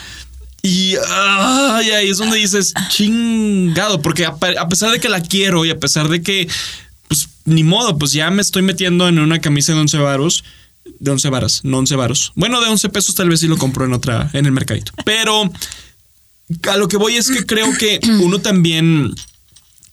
Y 0.61 0.95
ay, 1.09 1.89
ahí 1.91 2.09
es 2.09 2.17
donde 2.19 2.37
dices, 2.37 2.73
chingado, 2.89 4.01
porque 4.01 4.25
a 4.25 4.37
pesar 4.69 4.91
de 4.91 4.99
que 4.99 5.09
la 5.09 5.19
quiero 5.21 5.65
y 5.65 5.71
a 5.71 5.79
pesar 5.79 6.07
de 6.09 6.21
que, 6.21 6.47
pues 7.07 7.27
ni 7.45 7.63
modo, 7.63 7.97
pues 7.97 8.11
ya 8.13 8.29
me 8.29 8.41
estoy 8.41 8.61
metiendo 8.61 9.07
en 9.07 9.17
una 9.19 9.39
camisa 9.41 9.73
de 9.73 9.79
11 9.79 9.97
varos, 9.97 10.43
de 10.99 11.11
11 11.11 11.29
varas, 11.29 11.61
no 11.63 11.79
11 11.79 11.95
varos. 11.95 12.31
Bueno, 12.35 12.61
de 12.61 12.67
11 12.69 12.87
pesos 12.89 13.15
tal 13.15 13.29
vez 13.29 13.39
sí 13.41 13.47
lo 13.47 13.57
compro 13.57 13.83
en 13.85 13.93
otra, 13.93 14.29
en 14.33 14.45
el 14.45 14.51
mercadito. 14.51 14.91
Pero 15.03 15.51
a 16.71 16.77
lo 16.77 16.87
que 16.87 16.97
voy 16.97 17.17
es 17.17 17.29
que 17.29 17.45
creo 17.45 17.75
que 17.77 17.99
uno 18.21 18.39
también, 18.39 19.13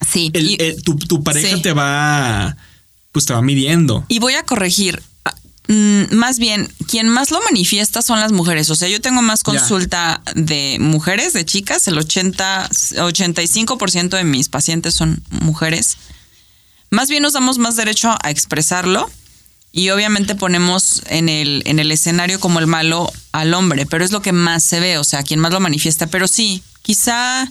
Sí. 0.08 0.30
el- 0.34 0.50
y- 0.50 0.56
el- 0.60 0.82
tu, 0.82 0.96
tu 0.96 1.22
pareja 1.22 1.56
Sí. 1.56 1.62
te 1.62 1.72
va, 1.72 2.56
pues 3.12 3.26
te 3.26 3.32
va 3.32 3.42
midiendo. 3.42 4.04
Y 4.08 4.18
voy 4.18 4.34
a 4.34 4.44
corregir. 4.44 5.02
ah, 5.24 5.34
mm, 5.68 6.14
Más 6.14 6.38
bien, 6.38 6.72
quien 6.88 7.08
más 7.08 7.30
lo 7.30 7.40
manifiesta 7.42 8.02
son 8.02 8.18
las 8.20 8.32
mujeres. 8.32 8.70
O 8.70 8.74
sea, 8.74 8.88
yo 8.88 9.00
tengo 9.00 9.22
más 9.22 9.40
Ya. 9.40 9.44
consulta 9.44 10.22
de 10.34 10.78
mujeres, 10.80 11.32
de 11.32 11.44
chicas. 11.44 11.86
El 11.88 11.98
80, 11.98 12.68
85% 12.98 14.16
de 14.16 14.24
mis 14.24 14.48
pacientes 14.48 14.94
son 14.94 15.22
mujeres. 15.30 15.96
Más 16.90 17.08
bien 17.08 17.22
nos 17.22 17.34
damos 17.34 17.58
más 17.58 17.76
derecho 17.76 18.16
a 18.22 18.30
expresarlo 18.30 19.08
y 19.72 19.90
obviamente 19.90 20.34
ponemos 20.34 21.02
en 21.06 21.28
el, 21.28 21.62
en 21.66 21.78
el 21.78 21.92
escenario 21.92 22.40
como 22.40 22.58
el 22.58 22.66
malo 22.66 23.12
al 23.32 23.54
hombre, 23.54 23.86
pero 23.86 24.04
es 24.04 24.10
lo 24.10 24.22
que 24.22 24.32
más 24.32 24.64
se 24.64 24.80
ve, 24.80 24.98
o 24.98 25.04
sea, 25.04 25.22
quien 25.22 25.38
más 25.38 25.52
lo 25.52 25.60
manifiesta. 25.60 26.08
Pero 26.08 26.26
sí, 26.26 26.62
quizá, 26.82 27.46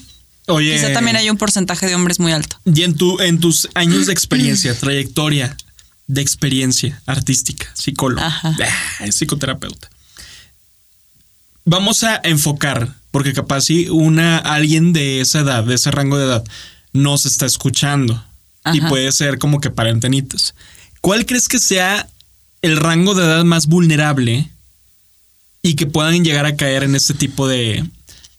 Oye, 0.49 0.73
quizá 0.73 0.91
también 0.93 1.15
hay 1.15 1.29
un 1.29 1.37
porcentaje 1.37 1.85
de 1.85 1.95
hombres 1.95 2.19
muy 2.19 2.31
alto. 2.31 2.59
Y 2.65 2.81
en, 2.81 2.95
tu, 2.95 3.19
en 3.21 3.39
tus 3.39 3.69
años 3.75 4.07
de 4.07 4.13
experiencia, 4.13 4.77
trayectoria 4.77 5.55
de 6.07 6.21
experiencia 6.21 7.01
artística, 7.05 7.67
psicólogo, 7.75 8.21
ah, 8.23 8.55
psicoterapeuta. 9.11 9.89
Vamos 11.65 12.03
a 12.03 12.19
enfocar, 12.23 12.95
porque 13.11 13.33
capaz 13.33 13.61
si 13.61 13.89
una 13.89 14.39
alguien 14.39 14.91
de 14.91 15.21
esa 15.21 15.41
edad, 15.41 15.63
de 15.63 15.75
ese 15.75 15.91
rango 15.91 16.17
de 16.17 16.25
edad, 16.25 16.43
nos 16.93 17.27
está 17.27 17.45
escuchando 17.45 18.25
y 18.73 18.81
puede 18.81 19.11
ser 19.11 19.37
como 19.37 19.61
que 19.61 19.69
para 19.69 19.91
antenitas. 19.91 20.55
¿Cuál 21.01 21.27
crees 21.27 21.47
que 21.47 21.59
sea 21.59 22.07
el 22.63 22.77
rango 22.77 23.13
de 23.13 23.23
edad 23.23 23.43
más 23.43 23.67
vulnerable 23.67 24.49
y 25.61 25.75
que 25.75 25.85
puedan 25.85 26.23
llegar 26.23 26.47
a 26.47 26.55
caer 26.55 26.83
en 26.83 26.95
este 26.95 27.13
tipo 27.13 27.47
de, 27.47 27.85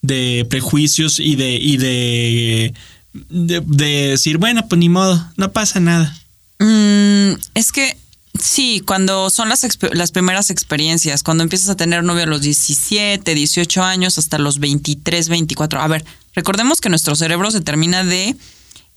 de 0.03 0.47
prejuicios 0.49 1.19
y 1.19 1.37
de, 1.37 1.53
y 1.53 1.77
de, 1.77 2.75
de, 3.13 3.61
de 3.61 4.09
decir, 4.09 4.39
bueno, 4.39 4.67
pues 4.69 4.79
ni 4.79 4.89
modo, 4.89 5.25
no 5.37 5.53
pasa 5.53 5.81
nada. 5.81 6.17
Mm, 6.59 7.33
es 7.55 7.73
que 7.73 7.97
sí, 8.39 8.83
cuando 8.87 9.31
son 9.31 9.49
las, 9.49 9.67
las 9.93 10.13
primeras 10.13 10.51
experiencias, 10.51 11.23
cuando 11.23 11.43
empiezas 11.43 11.69
a 11.69 11.77
tener 11.77 12.05
novio 12.05 12.25
a 12.25 12.27
los 12.27 12.43
17, 12.43 13.35
18 13.35 13.83
años, 13.83 14.19
hasta 14.19 14.39
los 14.39 14.59
23, 14.59 15.29
24. 15.29 15.81
A 15.81 15.89
ver, 15.89 16.05
recordemos 16.35 16.81
que 16.81 16.89
nuestro 16.89 17.17
cerebro 17.17 17.51
se 17.51 17.61
termina 17.61 18.05
de 18.05 18.37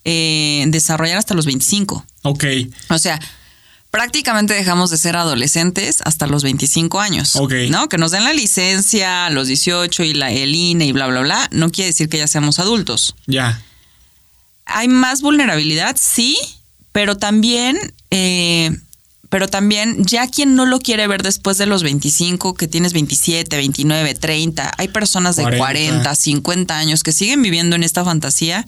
eh, 0.04 0.64
desarrollar 0.68 1.18
hasta 1.18 1.34
los 1.34 1.46
25. 1.46 2.04
Ok, 2.22 2.44
O 2.90 2.98
sea, 2.98 3.20
prácticamente 3.94 4.54
dejamos 4.54 4.90
de 4.90 4.98
ser 4.98 5.14
adolescentes 5.14 6.00
hasta 6.04 6.26
los 6.26 6.42
25 6.42 6.98
años. 6.98 7.36
Ok. 7.36 7.52
¿No? 7.70 7.88
Que 7.88 7.96
nos 7.96 8.10
den 8.10 8.24
la 8.24 8.32
licencia 8.32 9.26
a 9.26 9.30
los 9.30 9.46
18 9.46 10.02
y 10.02 10.14
la, 10.14 10.32
el 10.32 10.52
INE 10.52 10.86
y 10.86 10.90
bla, 10.90 11.06
bla, 11.06 11.20
bla, 11.20 11.48
no 11.52 11.70
quiere 11.70 11.90
decir 11.90 12.08
que 12.08 12.18
ya 12.18 12.26
seamos 12.26 12.58
adultos. 12.58 13.14
ya. 13.28 13.62
Hay 14.66 14.88
más 14.88 15.20
vulnerabilidad, 15.20 15.94
sí, 15.96 16.36
pero 16.90 17.16
también, 17.16 17.78
eh, 18.10 18.76
pero 19.28 19.46
también 19.46 20.04
ya 20.04 20.26
quien 20.26 20.56
no 20.56 20.66
lo 20.66 20.80
quiere 20.80 21.06
ver 21.06 21.22
después 21.22 21.56
de 21.58 21.66
los 21.66 21.84
25, 21.84 22.54
que 22.54 22.66
tienes 22.66 22.94
27, 22.94 23.56
29, 23.56 24.14
30, 24.14 24.72
hay 24.76 24.88
personas 24.88 25.36
de 25.36 25.42
40. 25.42 25.64
40, 25.64 26.14
50 26.16 26.76
años 26.76 27.04
que 27.04 27.12
siguen 27.12 27.42
viviendo 27.42 27.76
en 27.76 27.84
esta 27.84 28.04
fantasía, 28.04 28.66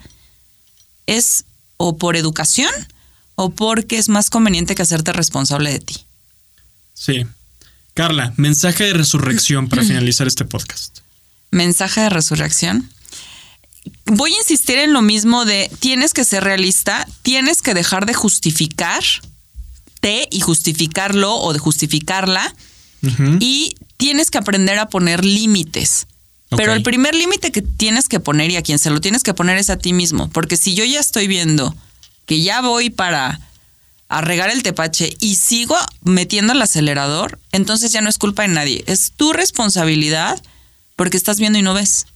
es 1.07 1.47
o 1.79 1.97
por 1.97 2.15
educación 2.15 2.71
o 3.37 3.51
porque 3.51 3.99
es 3.99 4.09
más 4.09 4.31
conveniente 4.31 4.75
que 4.75 4.83
hacerte 4.83 5.13
responsable 5.13 5.71
de 5.71 5.79
ti. 5.79 6.05
Sí. 6.95 7.25
Carla, 7.95 8.35
mensaje 8.37 8.85
de 8.85 8.95
resurrección 8.95 9.69
para 9.69 9.83
finalizar 9.85 10.27
este 10.27 10.45
podcast. 10.45 10.99
Mensaje 11.51 12.01
de 12.01 12.11
resurrección. 12.11 12.91
Voy 14.07 14.33
a 14.33 14.39
insistir 14.39 14.79
en 14.79 14.93
lo 14.93 15.01
mismo 15.01 15.45
de 15.45 15.71
tienes 15.79 16.13
que 16.13 16.25
ser 16.25 16.43
realista, 16.43 17.07
tienes 17.23 17.63
que 17.63 17.73
dejar 17.73 18.05
de 18.05 18.15
justificarte 18.15 19.21
y 20.31 20.41
justificarlo 20.41 21.37
o 21.37 21.53
de 21.53 21.61
justificarla 21.61 22.53
y 23.39 23.77
tienes 23.97 24.33
que 24.33 24.39
aprender 24.39 24.81
a 24.81 24.89
poner 24.89 25.25
límites. 25.25 26.09
Pero 26.57 26.73
el 26.73 26.83
primer 26.83 27.15
límite 27.15 27.53
que 27.53 27.63
tienes 27.63 28.09
que 28.09 28.19
poner 28.19 28.51
y 28.51 28.57
a 28.57 28.63
quien 28.63 28.81
se 28.81 28.91
lo 28.91 29.01
tienes 29.01 29.23
que 29.23 29.35
poner 29.35 29.59
es 29.59 29.71
a 29.71 29.79
ti 29.79 29.93
mismo, 29.93 30.29
porque 30.31 30.57
si 30.57 30.75
yo 30.75 30.85
ya 30.85 30.99
estoy 30.99 31.29
viendo 31.29 31.77
que 32.27 32.43
ya 32.43 32.61
voy 32.61 32.91
para 32.91 33.41
a 34.09 34.21
regar 34.21 34.51
el 34.51 34.63
tepache 34.63 35.17
y 35.21 35.37
sigo 35.37 35.77
metiendo 36.03 36.53
el 36.53 36.63
acelerador, 36.63 37.41
entonces 37.53 37.93
ya 37.93 38.01
no 38.01 38.09
es 38.09 38.19
culpa 38.19 38.43
de 38.43 38.49
nadie, 38.49 38.85
es 38.87 39.13
tu 39.17 39.33
responsabilidad 39.33 40.41
porque 40.95 41.17
estás 41.17 41.39
viendo 41.39 41.59
y 41.59 41.63
no 41.63 41.75
ves. 41.75 42.07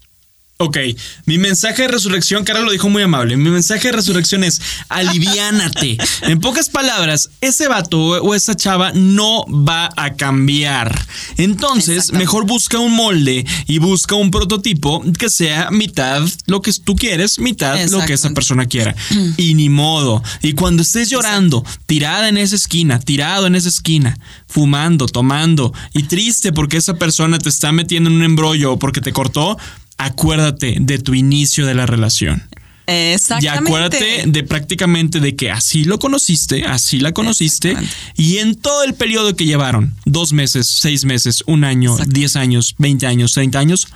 Ok, 0.62 0.77
mi 1.25 1.38
mensaje 1.38 1.83
de 1.83 1.88
resurrección, 1.88 2.44
Carla 2.44 2.61
lo 2.61 2.70
dijo 2.70 2.90
muy 2.90 3.03
amable. 3.03 3.35
Mi 3.38 3.49
mensaje 3.49 3.88
de 3.88 3.92
resurrección 3.92 4.44
es 4.44 4.61
aliviánate. 4.90 5.96
En 6.23 6.38
pocas 6.38 6.68
palabras, 6.68 7.31
ese 7.40 7.66
vato 7.66 7.99
o 7.99 8.35
esa 8.35 8.55
chava 8.55 8.92
no 8.92 9.46
va 9.46 9.88
a 9.96 10.14
cambiar. 10.14 11.07
Entonces, 11.38 12.12
mejor 12.12 12.44
busca 12.44 12.79
un 12.79 12.94
molde 12.94 13.46
y 13.66 13.79
busca 13.79 14.16
un 14.16 14.31
prototipo 14.31 15.03
que 15.18 15.31
sea 15.31 15.70
mitad 15.70 16.23
lo 16.46 16.61
que 16.61 16.73
tú 16.75 16.94
quieres, 16.94 17.38
mitad 17.38 17.88
lo 17.88 18.05
que 18.05 18.12
esa 18.12 18.31
persona 18.31 18.66
quiera. 18.66 18.94
Y 19.38 19.55
ni 19.55 19.70
modo. 19.70 20.23
Y 20.42 20.53
cuando 20.53 20.83
estés 20.83 21.09
llorando, 21.09 21.64
tirada 21.87 22.29
en 22.29 22.37
esa 22.37 22.57
esquina, 22.57 23.01
tirado 23.01 23.46
en 23.46 23.55
esa 23.55 23.70
esquina, 23.70 24.18
fumando, 24.46 25.07
tomando 25.07 25.73
y 25.94 26.03
triste 26.03 26.53
porque 26.53 26.77
esa 26.77 26.94
persona 26.94 27.38
te 27.38 27.49
está 27.49 27.73
metiendo 27.73 28.11
en 28.11 28.16
un 28.16 28.23
embrollo 28.25 28.75
o 28.75 28.79
porque 28.79 29.01
te 29.01 29.12
cortó, 29.12 29.57
acuérdate 30.04 30.76
de 30.80 30.98
tu 30.98 31.14
inicio 31.14 31.66
de 31.66 31.74
la 31.74 31.86
relación. 31.86 32.42
Y 32.86 32.92
Exactamente. 33.14 33.68
acuérdate 33.70 34.24
de 34.26 34.42
prácticamente 34.42 35.20
de 35.20 35.36
que 35.36 35.50
así 35.52 35.84
lo 35.84 35.98
conociste, 36.00 36.64
así 36.64 36.98
la 36.98 37.12
conociste, 37.12 37.76
y 38.16 38.38
en 38.38 38.56
todo 38.56 38.82
el 38.82 38.94
periodo 38.94 39.36
que 39.36 39.44
llevaron, 39.44 39.94
dos 40.06 40.32
meses, 40.32 40.66
seis 40.68 41.04
meses, 41.04 41.44
un 41.46 41.62
año, 41.62 41.96
diez 42.08 42.34
años, 42.34 42.74
veinte 42.78 43.06
años, 43.06 43.32
treinta 43.34 43.60
años, 43.60 43.86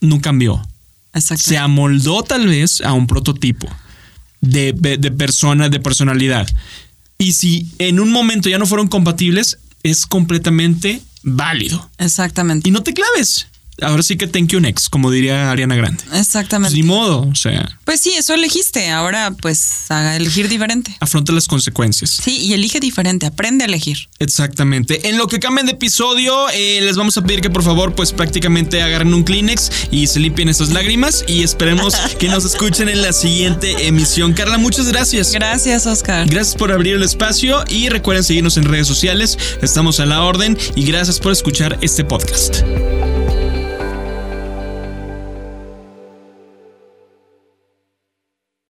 no 0.00 0.20
cambió. 0.22 0.62
Exactamente. 1.12 1.48
Se 1.48 1.58
amoldó 1.58 2.22
tal 2.22 2.46
vez 2.46 2.80
a 2.80 2.94
un 2.94 3.06
prototipo 3.06 3.68
de- 4.40 4.72
de 4.72 5.10
persona, 5.10 5.68
de 5.68 5.80
personalidad. 5.80 6.48
Y 7.18 7.32
si 7.32 7.68
en 7.78 8.00
un 8.00 8.10
momento 8.10 8.48
ya 8.48 8.56
no 8.56 8.64
fueron 8.64 8.88
compatibles, 8.88 9.58
es 9.82 10.06
completamente 10.06 11.02
válido. 11.22 11.90
Exactamente. 11.98 12.68
Y 12.70 12.72
no 12.72 12.82
te 12.82 12.94
claves. 12.94 13.48
Ahora 13.82 14.02
sí 14.02 14.16
que 14.16 14.26
thank 14.26 14.48
you 14.48 14.60
next, 14.60 14.88
como 14.88 15.10
diría 15.10 15.50
Ariana 15.50 15.74
Grande. 15.76 16.02
Pues 16.08 16.20
Exactamente. 16.20 16.74
ni 16.76 16.82
modo, 16.82 17.28
o 17.28 17.34
sea, 17.34 17.78
Pues 17.84 18.00
sí, 18.00 18.12
eso 18.16 18.34
elegiste. 18.34 18.90
Ahora, 18.90 19.32
pues, 19.40 19.90
a 19.90 20.16
elegir 20.16 20.48
diferente. 20.48 20.96
afronta 21.00 21.32
las 21.32 21.46
consecuencias. 21.48 22.10
Sí, 22.22 22.38
y 22.38 22.52
elige 22.52 22.80
diferente. 22.80 23.26
Aprende 23.26 23.64
a 23.64 23.66
elegir. 23.66 24.08
Exactamente. 24.18 25.08
En 25.08 25.18
lo 25.18 25.26
que 25.26 25.38
cambian 25.40 25.66
de 25.66 25.72
episodio, 25.72 26.48
eh, 26.52 26.80
les 26.82 26.96
vamos 26.96 27.16
a 27.16 27.22
pedir 27.22 27.40
que 27.40 27.50
por 27.50 27.62
favor, 27.62 27.94
pues 27.94 28.12
prácticamente 28.12 28.82
agarren 28.82 29.12
un 29.14 29.24
Kleenex 29.24 29.70
y 29.90 30.06
se 30.06 30.20
limpien 30.20 30.48
esas 30.48 30.70
lágrimas 30.70 31.24
y 31.26 31.42
esperemos 31.42 31.94
que 32.18 32.28
nos 32.28 32.44
escuchen 32.50 32.88
en 32.88 33.02
la 33.02 33.12
siguiente 33.12 33.86
emisión. 33.86 34.32
Carla, 34.32 34.58
muchas 34.58 34.88
gracias. 34.88 35.32
Gracias, 35.32 35.86
Oscar. 35.86 36.28
Gracias 36.28 36.54
por 36.56 36.72
abrir 36.72 36.94
el 36.94 37.02
espacio 37.02 37.64
y 37.68 37.88
recuerden 37.88 38.24
seguirnos 38.24 38.56
en 38.56 38.64
redes 38.64 38.86
sociales. 38.86 39.38
Estamos 39.62 40.00
a 40.00 40.06
la 40.06 40.22
orden 40.22 40.56
y 40.74 40.84
gracias 40.84 41.18
por 41.20 41.32
escuchar 41.32 41.78
este 41.82 42.04
podcast. 42.04 42.62